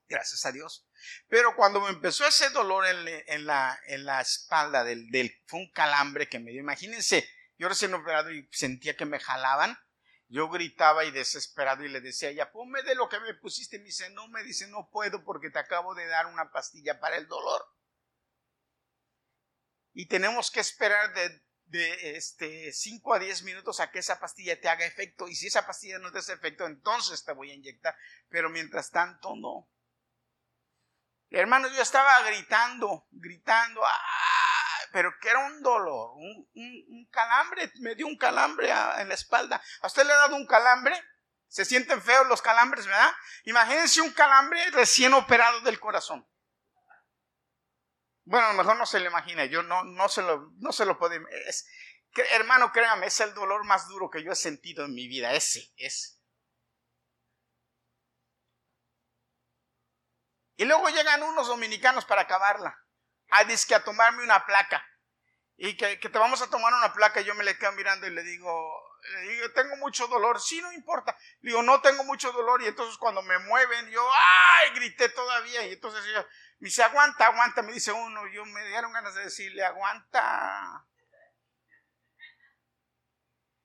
gracias 0.09 0.45
a 0.47 0.53
Dios. 0.53 0.87
Pero 1.29 1.55
cuando 1.57 1.81
me 1.81 1.91
empezó 1.91 2.27
ese 2.27 2.51
dolor 2.51 2.87
en, 2.87 3.47
la, 3.47 3.79
en 3.87 4.05
la 4.05 4.21
espalda, 4.21 4.85
del, 4.85 5.11
del, 5.11 5.33
fue 5.47 5.61
un 5.61 5.71
calambre 5.71 6.29
que 6.29 6.39
me 6.39 6.51
dio, 6.51 6.61
imagínense, 6.61 7.29
yo 7.59 7.69
recién 7.69 7.95
operado 7.95 8.31
y 8.31 8.49
sentía 8.53 8.97
que 8.97 9.07
me 9.07 9.21
jalaban, 9.21 9.79
yo 10.29 10.49
gritaba 10.49 11.05
y 11.05 11.11
desesperado 11.11 11.85
y 11.85 11.89
le 11.89 12.01
decía, 12.01 12.33
ya 12.33 12.51
ponme 12.51 12.83
de 12.83 12.95
lo 12.95 13.09
que 13.09 13.21
me 13.21 13.35
pusiste, 13.35 13.79
me 13.79 13.87
dice, 13.87 14.11
no, 14.11 14.29
me 14.29 14.43
dice, 14.43 14.67
no 14.69 14.89
puedo 14.91 15.23
porque 15.25 15.51
te 15.51 15.59
acabo 15.59 15.95
de 15.95 16.07
dar 16.07 16.27
una 16.27 16.51
pastilla 16.51 16.99
para 16.99 17.17
el 17.17 17.29
dolor. 17.29 17.65
Y 19.93 20.07
tenemos 20.07 20.51
que 20.51 20.61
esperar 20.61 21.15
de 21.15 21.45
de 21.67 22.17
este 22.17 22.73
5 22.73 23.15
a 23.15 23.19
10 23.19 23.43
minutos 23.43 23.81
a 23.81 23.91
que 23.91 23.99
esa 23.99 24.21
pastilla 24.21 24.61
te 24.61 24.69
haga 24.69 24.85
efecto. 24.85 25.29
Y 25.29 25.35
si 25.35 25.49
esa 25.49 25.67
pastilla 25.67 25.99
no 25.99 26.13
te 26.13 26.19
hace 26.19 26.33
efecto 26.33 26.67
entonces 26.67 27.25
te 27.25 27.33
voy 27.33 27.51
a 27.51 27.55
inyectar. 27.55 27.97
Pero 28.29 28.51
mientras 28.51 28.91
tanto 28.91 29.35
no 29.37 29.69
Hermanos, 31.37 31.75
yo 31.75 31.83
estaba 31.83 32.23
gritando, 32.23 33.09
gritando, 33.11 33.83
pero 34.93 35.13
que 35.21 35.29
era 35.29 35.41
un 35.41 35.63
dolor, 35.63 36.13
un, 36.15 37.09
calambre, 37.11 37.73
me 37.81 37.97
dio 37.97 38.07
un 38.07 38.17
calambre 38.17 38.71
en 38.99 39.09
la 39.09 39.15
espalda. 39.15 39.61
¿A 39.81 39.89
usted 39.89 40.07
le 40.07 40.13
ha 40.13 40.17
dado 40.17 40.37
un 40.37 40.47
calambre? 40.47 40.95
Se 41.49 41.65
sienten 41.65 42.01
feos 42.01 42.29
los 42.29 42.41
calambres, 42.41 42.87
¿verdad? 42.87 43.13
Imagínense 43.47 44.01
un 44.01 44.13
calambre 44.13 44.71
recién 44.71 45.13
operado 45.13 45.61
del 45.63 45.81
corazón. 45.81 46.25
Bueno, 48.25 48.47
a 48.47 48.53
lo 48.53 48.59
mejor 48.59 48.77
no 48.77 48.87
se 48.87 49.01
lo 49.01 49.07
imagina, 49.07 49.45
yo 49.45 49.65
no, 49.65 49.83
no, 49.83 50.09
se, 50.09 50.23
lo, 50.23 50.53
no 50.59 50.71
se 50.71 50.87
lo 50.87 50.99
puedo... 51.01 51.15
Es, 51.49 51.67
hermano, 52.31 52.71
créame, 52.71 53.07
es 53.07 53.19
el 53.19 53.35
dolor 53.35 53.65
más 53.65 53.89
duro 53.89 54.09
que 54.09 54.23
yo 54.23 54.31
he 54.31 54.37
sentido 54.37 54.85
en 54.85 54.95
mi 54.95 55.09
vida, 55.09 55.33
ese, 55.33 55.73
ese. 55.79 56.15
Y 60.57 60.65
luego 60.65 60.89
llegan 60.89 61.23
unos 61.23 61.49
dominicanos 61.49 62.05
para 62.05 62.23
acabarla. 62.23 62.79
A 63.31 63.45
que 63.45 63.75
a 63.75 63.83
tomarme 63.83 64.23
una 64.23 64.45
placa. 64.47 64.87
Y 65.57 65.77
que, 65.77 65.97
te 65.97 66.19
vamos 66.19 66.43
a 66.43 66.51
tomar 66.51 66.73
una 66.75 66.93
placa. 66.93 67.21
Y 67.21 67.25
yo 67.25 67.35
me 67.35 67.45
le 67.45 67.59
quedo 67.59 67.73
mirando 67.73 68.07
y 68.07 68.11
le 68.11 68.23
digo, 68.23 68.53
tengo 69.55 69.77
mucho 69.77 70.07
dolor. 70.07 70.41
Sí, 70.41 70.61
no 70.61 70.73
importa. 70.73 71.17
Le 71.41 71.51
digo, 71.51 71.63
no 71.63 71.81
tengo 71.81 72.05
mucho 72.05 72.31
dolor. 72.33 72.63
Y 72.63 72.67
entonces 72.67 72.97
cuando 72.99 73.23
me 73.23 73.39
mueven, 73.41 73.91
yo, 73.91 74.07
¡ay! 74.13 74.71
Grité 74.75 75.09
todavía. 75.09 75.67
Y 75.67 75.73
entonces 75.73 76.05
ella 76.07 76.27
me 76.59 76.67
dice, 76.67 76.83
aguanta, 76.83 77.27
aguanta. 77.27 77.63
Me 77.63 77.73
dice 77.73 77.93
uno. 77.93 78.27
Yo 78.29 78.45
me 78.45 78.65
dieron 78.67 78.93
ganas 78.93 79.15
de 79.15 79.25
decirle, 79.25 79.65
aguanta. 79.65 80.87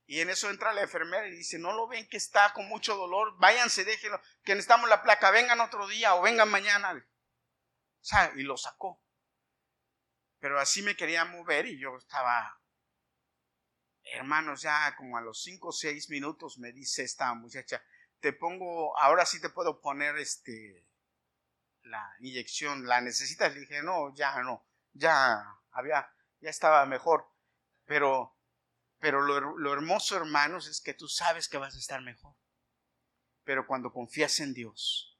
Y 0.10 0.22
en 0.22 0.32
eso 0.32 0.50
entra 0.50 0.74
la 0.74 0.82
enfermera 0.82 1.28
y 1.28 1.36
dice, 1.36 1.60
no 1.60 1.72
lo 1.72 1.88
ven 1.88 2.10
que 2.10 2.18
está 2.18 2.52
con 2.54 2.68
mucho 2.68 2.96
dolor, 2.96 3.38
váyanse, 3.38 3.86
déjenlo, 3.86 4.20
que 4.44 4.56
necesitamos 4.56 4.90
la 4.90 5.04
placa, 5.04 5.30
vengan 5.30 5.60
otro 5.60 5.88
día 5.88 6.16
o 6.16 6.24
vengan 6.24 6.50
mañana. 6.50 6.94
O 6.94 8.04
sea, 8.04 8.34
y 8.36 8.42
lo 8.42 8.58
sacó. 8.58 9.04
Pero 10.40 10.60
así 10.60 10.82
me 10.82 10.96
quería 10.96 11.26
mover 11.26 11.68
y 11.68 11.80
yo 11.80 11.96
estaba, 11.96 12.60
hermanos, 14.02 14.64
ya 14.64 14.96
como 14.96 15.16
a 15.16 15.22
los 15.22 15.44
cinco 15.44 15.68
o 15.68 15.72
seis 15.72 16.10
minutos 16.10 16.58
me 16.58 16.72
dice 16.72 17.04
esta 17.04 17.32
muchacha, 17.36 17.80
te 18.20 18.34
pongo, 18.34 18.98
ahora 18.98 19.28
sí 19.28 19.40
te 19.40 19.52
puedo 19.52 19.80
poner 19.80 20.18
este, 20.18 20.88
la 21.84 22.16
inyección, 22.22 22.88
¿la 22.88 23.00
necesitas? 23.00 23.54
Le 23.54 23.60
dije, 23.60 23.84
no, 23.84 24.12
ya 24.16 24.42
no, 24.42 24.66
ya 24.92 25.46
había, 25.70 26.12
ya 26.40 26.50
estaba 26.50 26.84
mejor. 26.88 27.30
Pero 27.86 28.39
pero 29.00 29.22
lo, 29.22 29.74
hermoso, 29.74 30.18
hermanos, 30.18 30.68
es 30.68 30.82
que 30.82 30.94
tú 30.94 31.08
sabes 31.08 31.48
que 31.48 31.58
vas 31.58 31.76
a 31.76 31.80
estar 31.80 32.02
mejor. 32.02 32.36
Pero 33.44 33.66
cuando 33.66 33.94
confías 33.94 34.40
en 34.40 34.54
Dios, 34.54 35.18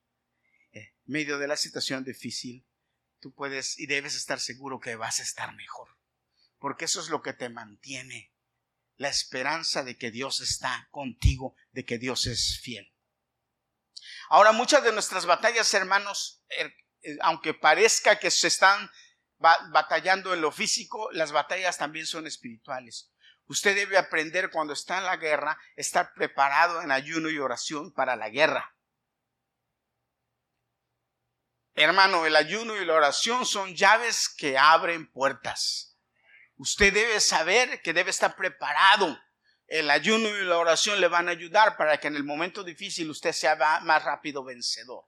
en 0.72 0.86
medio 1.06 1.38
de 1.38 1.48
la 1.48 1.56
situación 1.56 2.04
difícil, 2.04 2.68
tú 3.20 3.34
puedes 3.34 3.80
y 3.80 3.88
debes 3.88 4.16
estar 4.16 4.40
seguro 4.40 4.80
que 4.80 4.96
vas 4.96 5.20
a 5.20 5.24
estar 5.24 5.56
mejor. 5.56 5.90
Porque 6.60 6.86
eso 6.86 7.00
es 7.00 7.10
lo 7.10 7.22
que 7.22 7.34
te 7.34 7.50
mantiene. 7.50 8.34
La 8.98 9.08
esperanza 9.08 9.84
de 9.84 9.98
que 9.98 10.12
Dios 10.12 10.42
está 10.42 10.90
contigo, 10.92 11.56
de 11.72 11.86
que 11.86 11.98
Dios 11.98 12.28
es 12.28 12.60
fiel. 12.62 12.94
Ahora, 14.30 14.52
muchas 14.52 14.84
de 14.84 14.92
nuestras 14.92 15.26
batallas, 15.26 15.74
hermanos, 15.74 16.44
er, 16.50 16.74
eh, 17.02 17.18
aunque 17.22 17.54
parezca 17.54 18.20
que 18.20 18.30
se 18.30 18.48
están 18.48 18.92
batallando 19.38 20.34
en 20.34 20.42
lo 20.42 20.52
físico, 20.52 21.10
las 21.14 21.32
batallas 21.32 21.78
también 21.78 22.06
son 22.06 22.28
espirituales. 22.28 23.10
Usted 23.50 23.74
debe 23.74 23.98
aprender 23.98 24.52
cuando 24.52 24.74
está 24.74 25.00
en 25.00 25.06
la 25.06 25.18
guerra, 25.18 25.58
estar 25.76 26.14
preparado 26.14 26.84
en 26.84 26.92
ayuno 26.92 27.32
y 27.32 27.40
oración 27.40 27.92
para 27.92 28.16
la 28.16 28.30
guerra. 28.30 28.76
Hermano, 31.74 32.28
el 32.28 32.36
ayuno 32.36 32.76
y 32.76 32.86
la 32.86 32.94
oración 32.94 33.48
son 33.48 33.76
llaves 33.76 34.30
que 34.30 34.56
abren 34.56 35.12
puertas. 35.12 35.98
Usted 36.58 36.94
debe 36.94 37.20
saber 37.20 37.82
que 37.82 37.92
debe 37.92 38.12
estar 38.12 38.36
preparado. 38.36 39.20
El 39.66 39.90
ayuno 39.90 40.30
y 40.30 40.46
la 40.46 40.58
oración 40.60 41.02
le 41.02 41.08
van 41.08 41.28
a 41.28 41.32
ayudar 41.32 41.76
para 41.76 42.00
que 42.00 42.08
en 42.08 42.16
el 42.16 42.24
momento 42.24 42.64
difícil 42.64 43.10
usted 43.10 43.32
sea 43.32 43.56
más 43.82 44.04
rápido 44.04 44.44
vencedor. 44.44 45.06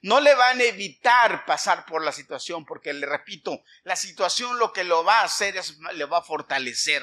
No 0.00 0.20
le 0.20 0.34
van 0.34 0.58
a 0.58 0.64
evitar 0.64 1.44
pasar 1.44 1.84
por 1.84 2.02
la 2.02 2.12
situación, 2.12 2.64
porque 2.64 2.94
le 2.94 3.04
repito, 3.06 3.62
la 3.82 3.96
situación 3.96 4.58
lo 4.58 4.72
que 4.72 4.84
lo 4.84 5.04
va 5.04 5.20
a 5.20 5.24
hacer 5.24 5.58
es 5.58 5.76
le 5.92 6.06
va 6.06 6.18
a 6.18 6.22
fortalecer. 6.22 7.02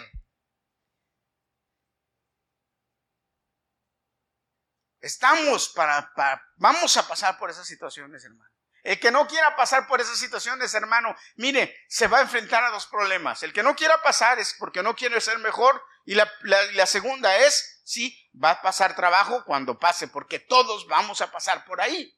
Estamos 5.02 5.70
para, 5.70 6.14
vamos 6.58 6.96
a 6.96 7.08
pasar 7.08 7.38
por 7.40 7.50
esas 7.50 7.68
situaciones, 7.68 8.24
hermano. 8.24 8.52
El 8.84 9.00
que 9.00 9.12
no 9.12 9.28
quiera 9.28 9.56
pasar 9.56 9.88
por 9.88 10.00
esas 10.00 10.18
situaciones, 10.18 10.74
hermano, 10.74 11.16
mire, 11.36 11.76
se 11.88 12.08
va 12.08 12.20
a 12.20 12.22
enfrentar 12.22 12.64
a 12.64 12.70
dos 12.70 12.88
problemas. 12.88 13.44
El 13.44 13.54
que 13.54 13.64
no 13.64 13.76
quiera 13.76 14.02
pasar 14.02 14.40
es 14.40 14.56
porque 14.58 14.82
no 14.82 14.96
quiere 14.96 15.20
ser 15.22 15.38
mejor 15.40 15.84
y 16.06 16.16
la, 16.16 16.32
la 16.44 16.86
segunda 16.86 17.36
es, 17.38 17.82
sí, 17.84 18.30
va 18.34 18.52
a 18.52 18.62
pasar 18.62 18.96
trabajo 18.96 19.44
cuando 19.46 19.78
pase, 19.78 20.08
porque 20.08 20.40
todos 20.40 20.88
vamos 20.88 21.22
a 21.22 21.32
pasar 21.32 21.66
por 21.66 21.82
ahí. 21.82 22.18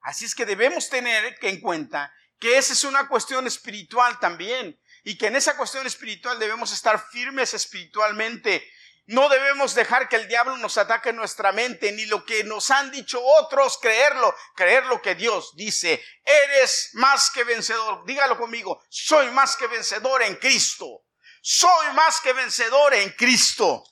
Así 0.00 0.26
es 0.26 0.34
que 0.34 0.44
debemos 0.44 0.90
tener 0.90 1.38
en 1.40 1.60
cuenta 1.60 2.12
que 2.38 2.58
esa 2.58 2.74
es 2.74 2.84
una 2.84 3.08
cuestión 3.08 3.46
espiritual 3.46 4.18
también 4.18 4.78
y 5.02 5.16
que 5.16 5.28
en 5.28 5.36
esa 5.36 5.56
cuestión 5.56 5.86
espiritual 5.86 6.38
debemos 6.38 6.72
estar 6.72 7.02
firmes 7.10 7.54
espiritualmente 7.54 8.70
no 9.06 9.28
debemos 9.28 9.74
dejar 9.74 10.08
que 10.08 10.16
el 10.16 10.28
diablo 10.28 10.56
nos 10.56 10.78
ataque 10.78 11.12
nuestra 11.12 11.52
mente, 11.52 11.92
ni 11.92 12.06
lo 12.06 12.24
que 12.24 12.42
nos 12.44 12.70
han 12.70 12.90
dicho 12.90 13.22
otros, 13.22 13.78
creerlo, 13.78 14.34
creer 14.54 14.86
lo 14.86 15.02
que 15.02 15.14
Dios 15.14 15.54
dice. 15.56 16.02
Eres 16.24 16.90
más 16.94 17.30
que 17.30 17.44
vencedor. 17.44 18.04
Dígalo 18.06 18.38
conmigo, 18.38 18.82
soy 18.88 19.30
más 19.30 19.56
que 19.56 19.66
vencedor 19.66 20.22
en 20.22 20.36
Cristo. 20.36 21.04
Soy 21.42 21.92
más 21.92 22.22
que 22.22 22.32
vencedor 22.32 22.94
en 22.94 23.10
Cristo. 23.10 23.84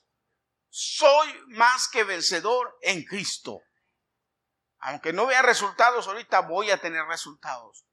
Soy 0.70 1.28
más 1.48 1.88
que 1.88 2.04
vencedor 2.04 2.78
en 2.80 3.04
Cristo. 3.04 3.60
Aunque 4.78 5.12
no 5.12 5.26
vea 5.26 5.42
resultados 5.42 6.08
ahorita, 6.08 6.40
voy 6.40 6.70
a 6.70 6.80
tener 6.80 7.04
resultados. 7.04 7.84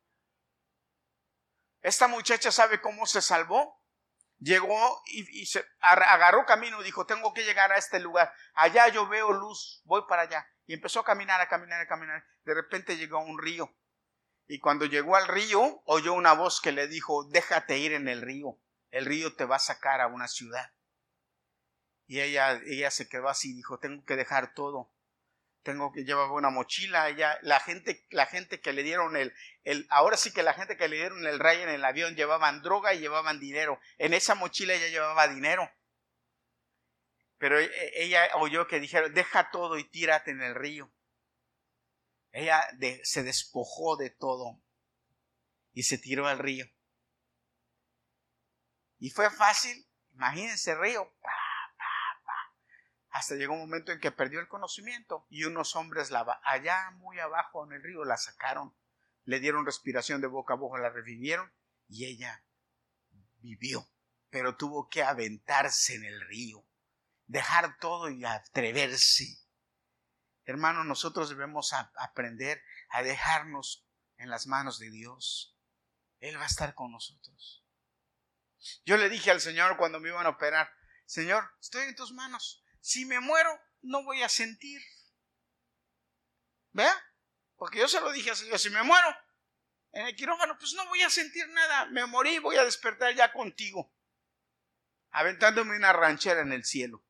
Esta 1.81 2.07
muchacha 2.07 2.51
sabe 2.51 2.79
cómo 2.79 3.05
se 3.05 3.21
salvó 3.21 3.78
llegó 4.39 5.01
y, 5.07 5.45
se 5.45 5.65
agarró 5.79 6.45
camino 6.45 6.81
dijo, 6.81 7.05
tengo 7.05 7.33
que 7.33 7.43
llegar 7.43 7.71
a 7.71 7.77
este 7.77 7.99
lugar. 7.99 8.33
Allá 8.53 8.87
yo 8.89 9.07
veo 9.07 9.31
luz, 9.31 9.81
voy 9.85 10.03
para 10.07 10.23
allá. 10.23 10.47
Y 10.65 10.73
empezó 10.73 11.01
a 11.01 11.05
caminar, 11.05 11.41
a 11.41 11.47
caminar, 11.47 11.81
a 11.81 11.87
caminar. 11.87 12.25
De 12.45 12.53
repente 12.53 12.97
llegó 12.97 13.17
a 13.17 13.23
un 13.23 13.39
río. 13.39 13.73
Y 14.47 14.59
cuando 14.59 14.85
llegó 14.85 15.15
al 15.15 15.27
río, 15.27 15.81
oyó 15.85 16.13
una 16.13 16.33
voz 16.33 16.59
que 16.61 16.71
le 16.71 16.87
dijo, 16.87 17.25
déjate 17.29 17.77
ir 17.77 17.93
en 17.93 18.07
el 18.07 18.21
río. 18.21 18.59
El 18.89 19.05
río 19.05 19.35
te 19.35 19.45
va 19.45 19.57
a 19.57 19.59
sacar 19.59 20.01
a 20.01 20.07
una 20.07 20.27
ciudad. 20.27 20.73
Y 22.07 22.21
ella, 22.21 22.59
ella 22.65 22.89
se 22.89 23.07
quedó 23.07 23.29
así, 23.29 23.53
dijo, 23.53 23.77
tengo 23.77 24.03
que 24.03 24.15
dejar 24.15 24.53
todo 24.55 24.91
tengo 25.69 25.91
que 25.91 26.03
llevar 26.03 26.31
una 26.31 26.49
mochila, 26.49 27.09
ella, 27.09 27.37
la 27.43 27.59
gente, 27.59 28.03
la 28.09 28.25
gente 28.25 28.59
que 28.59 28.73
le 28.73 28.81
dieron 28.81 29.15
el, 29.15 29.31
el, 29.63 29.85
ahora 29.91 30.17
sí 30.17 30.31
que 30.33 30.41
la 30.41 30.55
gente 30.55 30.77
que 30.77 30.87
le 30.87 30.95
dieron 30.95 31.27
el 31.27 31.37
rey 31.37 31.61
en 31.61 31.69
el 31.69 31.85
avión 31.85 32.15
llevaban 32.15 32.63
droga 32.63 32.95
y 32.95 32.99
llevaban 32.99 33.39
dinero. 33.39 33.79
En 33.99 34.15
esa 34.15 34.33
mochila 34.33 34.73
ella 34.73 34.87
llevaba 34.87 35.27
dinero. 35.27 35.69
Pero 37.37 37.59
e, 37.59 37.65
e, 37.65 38.03
ella 38.03 38.29
oyó 38.37 38.67
que 38.67 38.79
dijeron, 38.79 39.13
deja 39.13 39.51
todo 39.51 39.77
y 39.77 39.83
tírate 39.83 40.31
en 40.31 40.41
el 40.41 40.55
río. 40.55 40.91
Ella 42.31 42.67
se 43.03 43.21
despojó 43.21 43.95
de 43.95 44.09
todo 44.09 44.59
y 45.73 45.83
se 45.83 45.99
tiró 45.99 46.27
al 46.27 46.39
río. 46.39 46.65
Y 48.97 49.11
fue 49.11 49.29
fácil, 49.29 49.87
imagínense 50.13 50.73
río, 50.73 51.13
hasta 53.11 53.35
llegó 53.35 53.53
un 53.53 53.61
momento 53.61 53.91
en 53.91 53.99
que 53.99 54.11
perdió 54.11 54.39
el 54.39 54.47
conocimiento 54.47 55.25
y 55.29 55.43
unos 55.43 55.75
hombres 55.75 56.11
la, 56.11 56.39
allá 56.43 56.91
muy 56.91 57.19
abajo 57.19 57.65
en 57.65 57.73
el 57.73 57.83
río 57.83 58.05
la 58.05 58.17
sacaron, 58.17 58.75
le 59.23 59.39
dieron 59.39 59.65
respiración 59.65 60.21
de 60.21 60.27
boca 60.27 60.53
a 60.53 60.57
boca, 60.57 60.79
la 60.79 60.89
revivieron 60.89 61.51
y 61.87 62.05
ella 62.05 62.43
vivió, 63.37 63.87
pero 64.29 64.57
tuvo 64.57 64.89
que 64.89 65.03
aventarse 65.03 65.95
en 65.95 66.05
el 66.05 66.21
río, 66.21 66.65
dejar 67.25 67.77
todo 67.79 68.09
y 68.09 68.25
atreverse. 68.25 69.25
Hermano, 70.45 70.83
nosotros 70.83 71.29
debemos 71.29 71.73
aprender 71.73 72.61
a 72.89 73.03
dejarnos 73.03 73.87
en 74.17 74.29
las 74.29 74.47
manos 74.47 74.79
de 74.79 74.89
Dios. 74.89 75.55
Él 76.19 76.37
va 76.37 76.43
a 76.43 76.47
estar 76.47 76.73
con 76.73 76.91
nosotros. 76.91 77.63
Yo 78.85 78.97
le 78.97 79.09
dije 79.09 79.31
al 79.31 79.41
Señor 79.41 79.77
cuando 79.77 79.99
me 79.99 80.09
iban 80.09 80.25
a 80.25 80.29
operar, 80.29 80.69
Señor, 81.05 81.49
estoy 81.59 81.85
en 81.85 81.95
tus 81.95 82.13
manos. 82.13 82.63
Si 82.79 83.05
me 83.05 83.19
muero, 83.19 83.49
no 83.81 84.03
voy 84.03 84.21
a 84.23 84.29
sentir. 84.29 84.81
¿Vea? 86.71 86.93
Porque 87.55 87.79
yo 87.79 87.87
se 87.87 88.01
lo 88.01 88.11
dije 88.11 88.29
al 88.29 88.37
Señor, 88.37 88.59
si 88.59 88.69
me 88.69 88.83
muero 88.83 89.07
en 89.91 90.07
el 90.07 90.15
quirófano, 90.15 90.57
pues 90.57 90.73
no 90.73 90.85
voy 90.87 91.01
a 91.01 91.09
sentir 91.09 91.47
nada. 91.49 91.85
Me 91.87 92.05
morí, 92.05 92.39
voy 92.39 92.57
a 92.57 92.65
despertar 92.65 93.13
ya 93.15 93.31
contigo. 93.31 93.91
Aventándome 95.11 95.75
una 95.75 95.93
ranchera 95.93 96.41
en 96.41 96.53
el 96.53 96.63
cielo. 96.63 97.03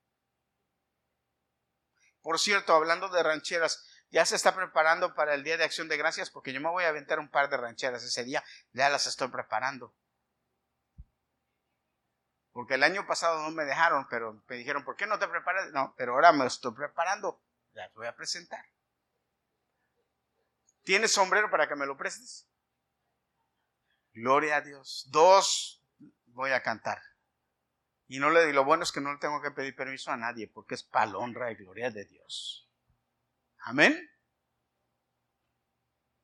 Por 2.22 2.40
cierto, 2.40 2.74
hablando 2.74 3.10
de 3.10 3.24
rancheras, 3.24 3.86
ya 4.10 4.26
se 4.26 4.36
está 4.36 4.56
preparando 4.56 5.14
para 5.14 5.34
el 5.34 5.44
Día 5.44 5.58
de 5.58 5.66
Acción 5.66 5.88
de 5.88 5.98
Gracias 5.98 6.30
porque 6.30 6.54
yo 6.54 6.62
me 6.62 6.70
voy 6.70 6.84
a 6.84 6.90
aventar 6.90 7.20
un 7.20 7.30
par 7.30 7.50
de 7.50 7.58
rancheras 7.58 8.04
ese 8.04 8.24
día. 8.24 8.44
Ya 8.74 8.90
las 8.90 9.08
estoy 9.08 9.28
preparando. 9.28 9.94
Porque 12.60 12.74
el 12.74 12.84
año 12.84 13.08
pasado 13.08 13.42
no 13.42 13.52
me 13.52 13.64
dejaron, 13.64 14.06
pero 14.10 14.44
me 14.50 14.58
dijeron, 14.58 14.84
¿por 14.84 14.98
qué 14.98 15.08
no 15.08 15.18
te 15.18 15.30
preparas? 15.30 15.72
No, 15.72 15.96
pero 15.98 16.16
ahora 16.16 16.34
me 16.34 16.46
estoy 16.46 16.74
preparando. 16.74 17.42
Ya 17.74 17.88
te 17.88 17.96
voy 17.96 18.06
a 18.06 18.14
presentar. 18.18 18.66
¿Tienes 20.84 21.14
sombrero 21.14 21.50
para 21.50 21.70
que 21.70 21.78
me 21.78 21.86
lo 21.86 21.96
prestes? 21.96 22.50
Gloria 24.12 24.58
a 24.58 24.62
Dios. 24.62 25.08
Dos, 25.10 25.82
voy 26.26 26.52
a 26.52 26.62
cantar. 26.62 27.02
Y 28.10 28.20
no 28.20 28.30
le 28.30 28.52
lo 28.52 28.66
bueno 28.66 28.84
es 28.84 28.92
que 28.92 29.00
no 29.00 29.14
le 29.14 29.20
tengo 29.20 29.42
que 29.42 29.52
pedir 29.52 29.74
permiso 29.74 30.12
a 30.12 30.18
nadie, 30.18 30.50
porque 30.50 30.76
es 30.76 30.84
para 30.84 31.18
honra 31.18 31.54
y 31.54 31.56
gloria 31.56 31.90
de 31.92 32.04
Dios. 32.04 32.70
Amén. 33.60 33.98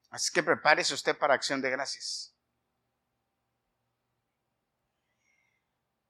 Así 0.09 0.33
que 0.33 0.43
prepárese 0.43 0.93
usted 0.93 1.17
para 1.17 1.33
acción 1.33 1.61
de 1.61 1.69
gracias. 1.69 2.34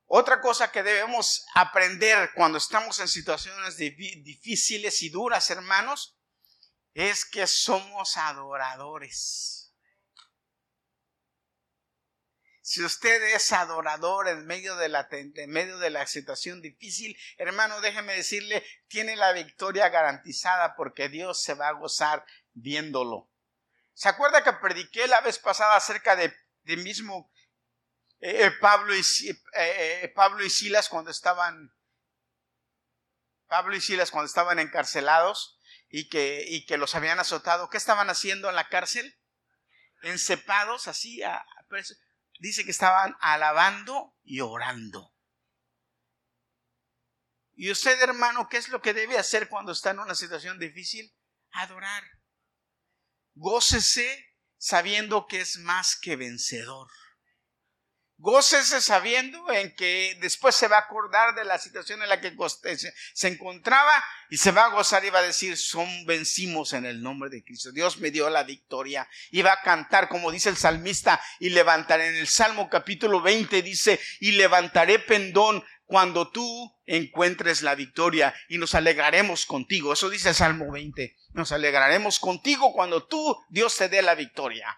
Otra 0.07 0.39
cosa 0.39 0.71
que 0.71 0.83
debemos 0.83 1.45
aprender 1.55 2.31
cuando 2.35 2.57
estamos 2.57 2.99
en 2.99 3.07
situaciones 3.07 3.77
difíciles 3.77 5.01
y 5.01 5.09
duras, 5.09 5.49
hermanos, 5.49 6.17
es 6.93 7.25
que 7.25 7.47
somos 7.47 8.15
adoradores. 8.15 9.73
Si 12.61 12.83
usted 12.83 13.21
es 13.35 13.51
adorador 13.51 14.27
en 14.27 14.45
medio 14.45 14.75
de 14.75 14.89
la, 14.89 15.07
en 15.11 15.49
medio 15.51 15.77
de 15.77 15.91
la 15.91 16.07
situación 16.07 16.61
difícil, 16.61 17.15
hermano, 17.37 17.79
déjeme 17.81 18.15
decirle, 18.15 18.65
tiene 18.87 19.15
la 19.15 19.33
victoria 19.33 19.89
garantizada 19.89 20.75
porque 20.75 21.09
Dios 21.09 21.43
se 21.43 21.53
va 21.53 21.67
a 21.67 21.73
gozar 21.73 22.25
viéndolo. 22.53 23.29
¿Se 23.93 24.09
acuerda 24.09 24.43
que 24.43 24.53
prediqué 24.53 25.07
la 25.07 25.21
vez 25.21 25.37
pasada 25.37 25.75
acerca 25.75 26.15
de, 26.15 26.35
de 26.63 26.77
mismo 26.77 27.31
eh, 28.19 28.45
eh, 28.45 28.51
Pablo, 28.59 28.95
y, 28.95 29.01
eh, 29.53 30.11
Pablo 30.15 30.43
y 30.43 30.49
Silas 30.49 30.89
cuando 30.89 31.11
estaban 31.11 31.73
Pablo 33.47 33.75
y 33.75 33.81
Silas 33.81 34.11
cuando 34.11 34.27
estaban 34.27 34.59
encarcelados 34.59 35.59
y 35.89 36.09
que, 36.09 36.45
y 36.47 36.65
que 36.65 36.77
los 36.77 36.95
habían 36.95 37.19
azotado, 37.19 37.69
¿qué 37.69 37.77
estaban 37.77 38.09
haciendo 38.09 38.49
en 38.49 38.55
la 38.55 38.69
cárcel? 38.69 39.19
Encepados 40.01 40.87
así, 40.87 41.21
dice 42.39 42.65
que 42.65 42.71
estaban 42.71 43.15
alabando 43.19 44.15
y 44.23 44.41
orando. 44.41 45.13
¿Y 47.53 47.71
usted, 47.71 48.01
hermano, 48.01 48.49
qué 48.49 48.57
es 48.57 48.69
lo 48.69 48.81
que 48.81 48.93
debe 48.93 49.17
hacer 49.17 49.47
cuando 49.47 49.71
está 49.71 49.91
en 49.91 49.99
una 49.99 50.15
situación 50.15 50.59
difícil? 50.59 51.15
Adorar. 51.51 52.03
Gócese 53.33 54.35
sabiendo 54.57 55.27
que 55.27 55.39
es 55.39 55.57
más 55.59 55.97
que 55.97 56.17
vencedor. 56.17 56.89
Gócese 58.25 58.81
sabiendo 58.81 59.51
en 59.51 59.75
que 59.75 60.17
después 60.19 60.55
se 60.55 60.67
va 60.67 60.77
a 60.77 60.79
acordar 60.79 61.35
de 61.35 61.45
la 61.45 61.59
situación 61.59 62.01
en 62.01 62.09
la 62.09 62.19
que 62.19 62.35
se 63.13 63.27
encontraba 63.27 64.03
y 64.31 64.37
se 64.37 64.49
va 64.49 64.65
a 64.65 64.69
gozar 64.69 65.05
y 65.05 65.11
va 65.11 65.19
a 65.19 65.21
decir, 65.21 65.55
son 65.57 65.87
vencimos 66.07 66.73
en 66.73 66.87
el 66.87 67.03
nombre 67.03 67.29
de 67.29 67.43
Cristo. 67.43 67.71
Dios 67.71 67.99
me 67.99 68.09
dio 68.09 68.27
la 68.31 68.41
victoria. 68.41 69.07
Y 69.29 69.43
va 69.43 69.53
a 69.53 69.61
cantar, 69.61 70.09
como 70.09 70.31
dice 70.31 70.49
el 70.49 70.57
salmista, 70.57 71.21
y 71.39 71.51
levantaré 71.51 72.07
en 72.07 72.15
el 72.15 72.27
Salmo 72.27 72.67
capítulo 72.67 73.21
20, 73.21 73.61
dice, 73.61 73.99
y 74.19 74.31
levantaré 74.31 74.97
pendón 74.97 75.63
cuando 75.85 76.31
tú 76.31 76.75
encuentres 76.87 77.61
la 77.61 77.75
victoria 77.75 78.33
y 78.49 78.57
nos 78.57 78.73
alegraremos 78.73 79.45
contigo. 79.45 79.93
Eso 79.93 80.09
dice 80.09 80.29
el 80.29 80.35
Salmo 80.35 80.71
20. 80.71 81.15
Nos 81.33 81.51
alegraremos 81.51 82.17
contigo 82.17 82.73
cuando 82.73 83.05
tú, 83.05 83.37
Dios 83.49 83.77
te 83.77 83.87
dé 83.87 84.01
la 84.01 84.15
victoria 84.15 84.75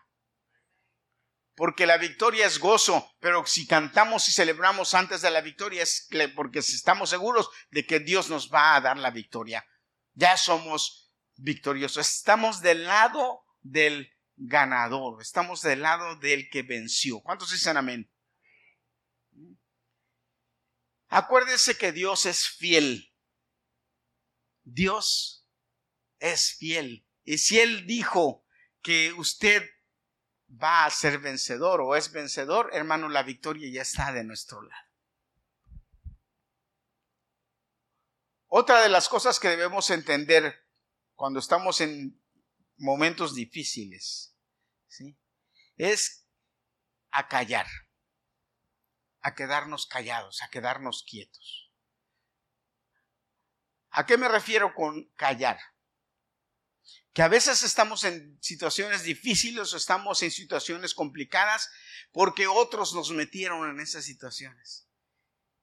porque 1.57 1.87
la 1.87 1.97
victoria 1.97 2.45
es 2.45 2.59
gozo, 2.59 3.11
pero 3.19 3.43
si 3.47 3.65
cantamos 3.65 4.29
y 4.29 4.31
celebramos 4.31 4.93
antes 4.93 5.23
de 5.23 5.31
la 5.31 5.41
victoria 5.41 5.81
es 5.81 6.07
porque 6.35 6.59
estamos 6.59 7.09
seguros 7.09 7.49
de 7.71 7.83
que 7.83 7.99
Dios 7.99 8.29
nos 8.29 8.53
va 8.53 8.75
a 8.75 8.81
dar 8.81 8.99
la 8.99 9.09
victoria. 9.09 9.67
Ya 10.13 10.37
somos 10.37 11.11
victoriosos, 11.35 12.07
estamos 12.07 12.61
del 12.61 12.83
lado 12.85 13.43
del 13.61 14.13
ganador, 14.35 15.19
estamos 15.19 15.63
del 15.63 15.81
lado 15.81 16.15
del 16.17 16.47
que 16.51 16.61
venció. 16.61 17.21
¿Cuántos 17.21 17.51
dicen 17.51 17.75
amén? 17.75 18.07
Acuérdese 21.07 21.75
que 21.75 21.91
Dios 21.91 22.27
es 22.27 22.47
fiel. 22.47 23.11
Dios 24.63 25.49
es 26.19 26.55
fiel. 26.59 27.07
Y 27.23 27.39
si 27.39 27.59
Él 27.59 27.87
dijo 27.87 28.45
que 28.83 29.11
usted 29.13 29.67
va 30.49 30.85
a 30.85 30.89
ser 30.89 31.19
vencedor 31.19 31.81
o 31.81 31.95
es 31.95 32.11
vencedor, 32.11 32.69
hermano, 32.73 33.09
la 33.09 33.23
victoria 33.23 33.69
ya 33.71 33.81
está 33.81 34.11
de 34.11 34.23
nuestro 34.23 34.61
lado. 34.61 34.87
Otra 38.47 38.81
de 38.81 38.89
las 38.89 39.09
cosas 39.09 39.39
que 39.39 39.49
debemos 39.49 39.89
entender 39.89 40.65
cuando 41.15 41.39
estamos 41.39 41.81
en 41.81 42.21
momentos 42.77 43.35
difíciles 43.35 44.35
es 45.75 46.27
a 47.11 47.27
callar, 47.27 47.67
a 49.21 49.35
quedarnos 49.35 49.85
callados, 49.85 50.41
a 50.41 50.49
quedarnos 50.49 51.03
quietos. 51.03 51.71
¿A 53.89 54.05
qué 54.05 54.17
me 54.17 54.27
refiero 54.27 54.73
con 54.73 55.09
callar? 55.15 55.59
Que 57.17 57.23
a 57.23 57.29
veces 57.29 57.63
estamos 57.63 58.03
en 58.03 58.37
situaciones 58.43 59.01
difíciles 59.01 59.73
o 59.73 59.77
estamos 59.77 60.21
en 60.21 60.29
situaciones 60.29 60.93
complicadas 60.93 61.67
porque 62.11 62.45
otros 62.45 62.93
nos 62.93 63.09
metieron 63.09 63.67
en 63.71 63.79
esas 63.79 64.05
situaciones. 64.05 64.87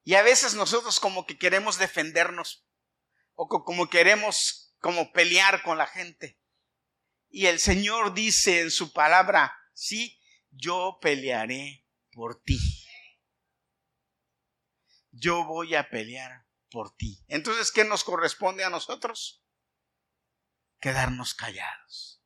Y 0.02 0.14
a 0.14 0.22
veces 0.22 0.54
nosotros 0.54 0.98
como 0.98 1.26
que 1.26 1.38
queremos 1.38 1.78
defendernos 1.78 2.66
o 3.34 3.46
como 3.46 3.88
queremos 3.88 4.74
como 4.80 5.12
pelear 5.12 5.62
con 5.62 5.78
la 5.78 5.86
gente. 5.86 6.40
Y 7.30 7.46
el 7.46 7.60
Señor 7.60 8.14
dice 8.14 8.62
en 8.62 8.72
su 8.72 8.92
palabra, 8.92 9.56
sí, 9.74 10.20
yo 10.50 10.98
pelearé 11.00 11.86
por 12.10 12.42
ti. 12.42 12.58
Yo 15.12 15.44
voy 15.44 15.76
a 15.76 15.88
pelear 15.88 16.48
por 16.68 16.96
ti. 16.96 17.22
Entonces, 17.28 17.70
¿qué 17.70 17.84
nos 17.84 18.02
corresponde 18.02 18.64
a 18.64 18.70
nosotros? 18.70 19.43
Quedarnos 20.84 21.32
callados, 21.32 22.22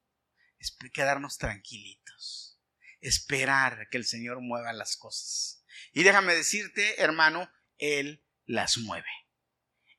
quedarnos 0.93 1.39
tranquilitos, 1.39 2.61
esperar 3.01 3.89
que 3.89 3.99
el 3.99 4.05
Señor 4.05 4.41
mueva 4.41 4.73
las 4.73 4.97
cosas. 4.97 5.65
Y 5.93 6.03
déjame 6.03 6.35
decirte, 6.35 7.01
hermano, 7.01 7.49
Él 7.77 8.27
las 8.47 8.79
mueve. 8.79 9.07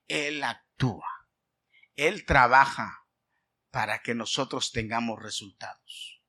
Él 0.09 0.43
actúa. 0.43 1.07
Él 1.95 2.25
trabaja 2.25 3.07
para 3.71 4.01
que 4.01 4.13
nosotros 4.13 4.73
tengamos 4.73 5.23
resultados. 5.23 6.21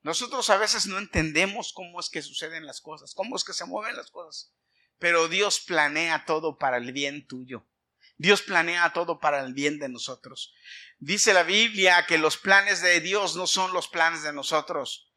Nosotros 0.00 0.50
a 0.50 0.56
veces 0.56 0.86
no 0.86 0.98
entendemos 0.98 1.72
cómo 1.72 2.00
es 2.00 2.10
que 2.10 2.22
suceden 2.22 2.66
las 2.66 2.80
cosas, 2.80 3.14
cómo 3.14 3.36
es 3.36 3.44
que 3.44 3.52
se 3.52 3.66
mueven 3.66 3.94
las 3.94 4.10
cosas, 4.10 4.52
pero 4.98 5.28
Dios 5.28 5.60
planea 5.60 6.24
todo 6.24 6.58
para 6.58 6.78
el 6.78 6.92
bien 6.92 7.24
tuyo. 7.24 7.68
Dios 8.16 8.42
planea 8.42 8.92
todo 8.92 9.18
para 9.18 9.40
el 9.40 9.54
bien 9.54 9.78
de 9.78 9.88
nosotros. 9.88 10.54
Dice 10.98 11.32
la 11.32 11.42
Biblia 11.42 12.06
que 12.06 12.18
los 12.18 12.36
planes 12.36 12.82
de 12.82 13.00
Dios 13.00 13.36
no 13.36 13.46
son 13.46 13.72
los 13.72 13.88
planes 13.88 14.22
de 14.22 14.32
nosotros, 14.32 15.12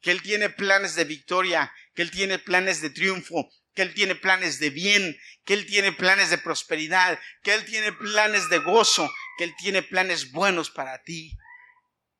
que 0.00 0.10
Él 0.10 0.22
tiene 0.22 0.50
planes 0.50 0.94
de 0.94 1.04
victoria, 1.04 1.72
que 1.94 2.02
Él 2.02 2.10
tiene 2.10 2.38
planes 2.38 2.80
de 2.80 2.90
triunfo, 2.90 3.50
que 3.74 3.82
Él 3.82 3.94
tiene 3.94 4.14
planes 4.14 4.58
de 4.58 4.70
bien, 4.70 5.18
que 5.44 5.54
Él 5.54 5.66
tiene 5.66 5.92
planes 5.92 6.30
de 6.30 6.38
prosperidad, 6.38 7.18
que 7.42 7.54
Él 7.54 7.64
tiene 7.64 7.92
planes 7.92 8.48
de 8.48 8.58
gozo, 8.58 9.10
que 9.38 9.44
Él 9.44 9.54
tiene 9.58 9.82
planes 9.82 10.32
buenos 10.32 10.70
para 10.70 11.02
ti. 11.02 11.36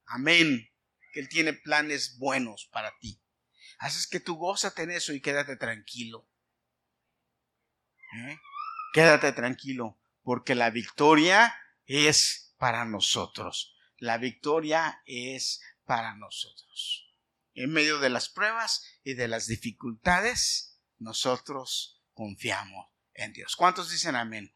Amén. 0.06 0.70
Que 1.12 1.20
Él 1.20 1.28
tiene 1.28 1.52
planes 1.52 2.18
buenos 2.18 2.68
para 2.72 2.96
ti. 2.98 3.20
Haces 3.78 4.06
que 4.06 4.20
tú 4.20 4.36
gozate 4.36 4.82
en 4.82 4.92
eso 4.92 5.12
y 5.12 5.20
quédate 5.20 5.56
tranquilo. 5.56 6.28
¿Eh? 8.14 8.38
Quédate 8.92 9.32
tranquilo, 9.32 9.98
porque 10.22 10.54
la 10.54 10.68
victoria 10.68 11.56
es 11.86 12.54
para 12.58 12.84
nosotros. 12.84 13.74
La 13.96 14.18
victoria 14.18 15.00
es 15.06 15.62
para 15.84 16.14
nosotros. 16.14 17.10
En 17.54 17.72
medio 17.72 17.98
de 18.00 18.10
las 18.10 18.28
pruebas 18.28 18.84
y 19.02 19.14
de 19.14 19.28
las 19.28 19.46
dificultades, 19.46 20.78
nosotros 20.98 22.02
confiamos 22.12 22.88
en 23.14 23.32
Dios. 23.32 23.56
¿Cuántos 23.56 23.90
dicen 23.90 24.14
amén? 24.14 24.54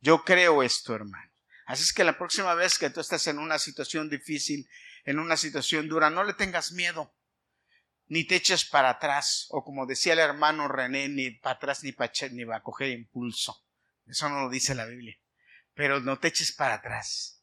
Yo 0.00 0.22
creo 0.24 0.62
esto, 0.62 0.94
hermano. 0.94 1.32
Así 1.66 1.82
es 1.82 1.92
que 1.92 2.04
la 2.04 2.16
próxima 2.16 2.54
vez 2.54 2.78
que 2.78 2.90
tú 2.90 3.00
estés 3.00 3.26
en 3.26 3.40
una 3.40 3.58
situación 3.58 4.08
difícil, 4.08 4.68
en 5.04 5.18
una 5.18 5.36
situación 5.36 5.88
dura, 5.88 6.10
no 6.10 6.22
le 6.22 6.34
tengas 6.34 6.70
miedo 6.70 7.15
ni 8.08 8.24
te 8.24 8.36
eches 8.36 8.64
para 8.64 8.90
atrás, 8.90 9.46
o 9.50 9.64
como 9.64 9.86
decía 9.86 10.12
el 10.12 10.20
hermano 10.20 10.68
René, 10.68 11.08
ni 11.08 11.30
para 11.30 11.56
atrás 11.56 11.82
ni 11.82 11.92
para 11.92 12.12
ni 12.30 12.44
va 12.44 12.56
a 12.56 12.62
coger 12.62 12.90
impulso. 12.90 13.64
Eso 14.06 14.28
no 14.28 14.42
lo 14.42 14.50
dice 14.50 14.74
la 14.74 14.86
Biblia. 14.86 15.18
Pero 15.74 16.00
no 16.00 16.18
te 16.18 16.28
eches 16.28 16.52
para 16.52 16.74
atrás. 16.74 17.42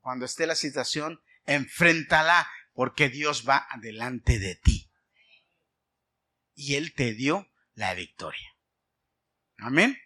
Cuando 0.00 0.26
esté 0.26 0.46
la 0.46 0.54
situación, 0.54 1.22
enfréntala 1.46 2.48
porque 2.74 3.08
Dios 3.08 3.48
va 3.48 3.66
adelante 3.70 4.38
de 4.38 4.56
ti. 4.56 4.90
Y 6.54 6.74
Él 6.74 6.94
te 6.94 7.14
dio 7.14 7.50
la 7.74 7.94
victoria. 7.94 8.56
Amén. 9.58 9.98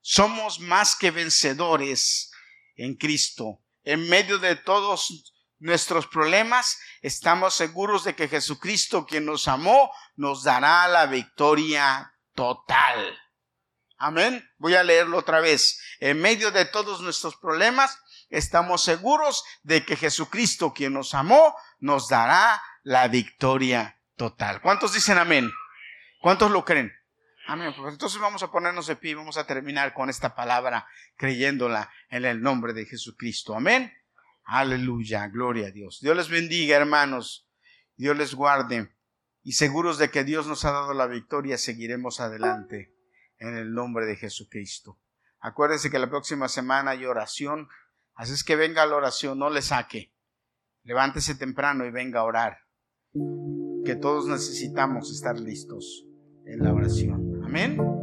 Somos 0.00 0.58
más 0.58 0.96
que 0.96 1.10
vencedores 1.10 2.32
en 2.74 2.96
Cristo. 2.96 3.62
En 3.84 4.08
medio 4.08 4.38
de 4.38 4.56
todos 4.56 5.31
nuestros 5.62 6.08
problemas, 6.08 6.80
estamos 7.02 7.54
seguros 7.54 8.02
de 8.04 8.14
que 8.14 8.28
Jesucristo, 8.28 9.06
quien 9.06 9.24
nos 9.24 9.46
amó, 9.46 9.92
nos 10.16 10.42
dará 10.42 10.88
la 10.88 11.06
victoria 11.06 12.14
total. 12.34 13.16
Amén. 13.96 14.44
Voy 14.58 14.74
a 14.74 14.82
leerlo 14.82 15.18
otra 15.18 15.40
vez. 15.40 15.80
En 16.00 16.20
medio 16.20 16.50
de 16.50 16.64
todos 16.64 17.00
nuestros 17.00 17.36
problemas, 17.36 17.96
estamos 18.28 18.82
seguros 18.82 19.44
de 19.62 19.84
que 19.84 19.94
Jesucristo, 19.94 20.72
quien 20.72 20.94
nos 20.94 21.14
amó, 21.14 21.54
nos 21.78 22.08
dará 22.08 22.60
la 22.82 23.06
victoria 23.06 24.00
total. 24.16 24.60
¿Cuántos 24.60 24.92
dicen 24.92 25.18
amén? 25.18 25.48
¿Cuántos 26.20 26.50
lo 26.50 26.64
creen? 26.64 26.92
Amén. 27.46 27.72
Pues 27.76 27.92
entonces 27.92 28.20
vamos 28.20 28.42
a 28.42 28.50
ponernos 28.50 28.88
de 28.88 28.96
pie 28.96 29.12
y 29.12 29.14
vamos 29.14 29.36
a 29.36 29.46
terminar 29.46 29.94
con 29.94 30.10
esta 30.10 30.34
palabra 30.34 30.88
creyéndola 31.16 31.88
en 32.08 32.24
el 32.24 32.42
nombre 32.42 32.72
de 32.72 32.84
Jesucristo. 32.84 33.54
Amén. 33.54 33.92
Aleluya. 34.44 35.28
Gloria 35.28 35.68
a 35.68 35.70
Dios. 35.70 36.00
Dios 36.00 36.16
les 36.16 36.28
bendiga, 36.28 36.76
hermanos. 36.76 37.48
Dios 37.96 38.16
les 38.16 38.34
guarde. 38.34 38.90
Y 39.42 39.52
seguros 39.52 39.98
de 39.98 40.10
que 40.10 40.24
Dios 40.24 40.46
nos 40.46 40.64
ha 40.64 40.72
dado 40.72 40.94
la 40.94 41.06
victoria, 41.06 41.58
seguiremos 41.58 42.20
adelante 42.20 42.94
en 43.38 43.56
el 43.56 43.72
nombre 43.72 44.06
de 44.06 44.16
Jesucristo. 44.16 45.00
Acuérdense 45.40 45.90
que 45.90 45.98
la 45.98 46.08
próxima 46.08 46.48
semana 46.48 46.92
hay 46.92 47.04
oración. 47.04 47.68
Así 48.14 48.32
es 48.32 48.44
que 48.44 48.54
venga 48.54 48.82
a 48.82 48.86
la 48.86 48.96
oración, 48.96 49.38
no 49.38 49.50
le 49.50 49.62
saque. 49.62 50.14
Levántese 50.84 51.34
temprano 51.34 51.84
y 51.84 51.90
venga 51.90 52.20
a 52.20 52.24
orar. 52.24 52.58
Que 53.84 53.96
todos 53.96 54.26
necesitamos 54.26 55.10
estar 55.12 55.38
listos 55.38 56.06
en 56.46 56.62
la 56.62 56.72
oración. 56.72 57.42
Amén. 57.44 58.01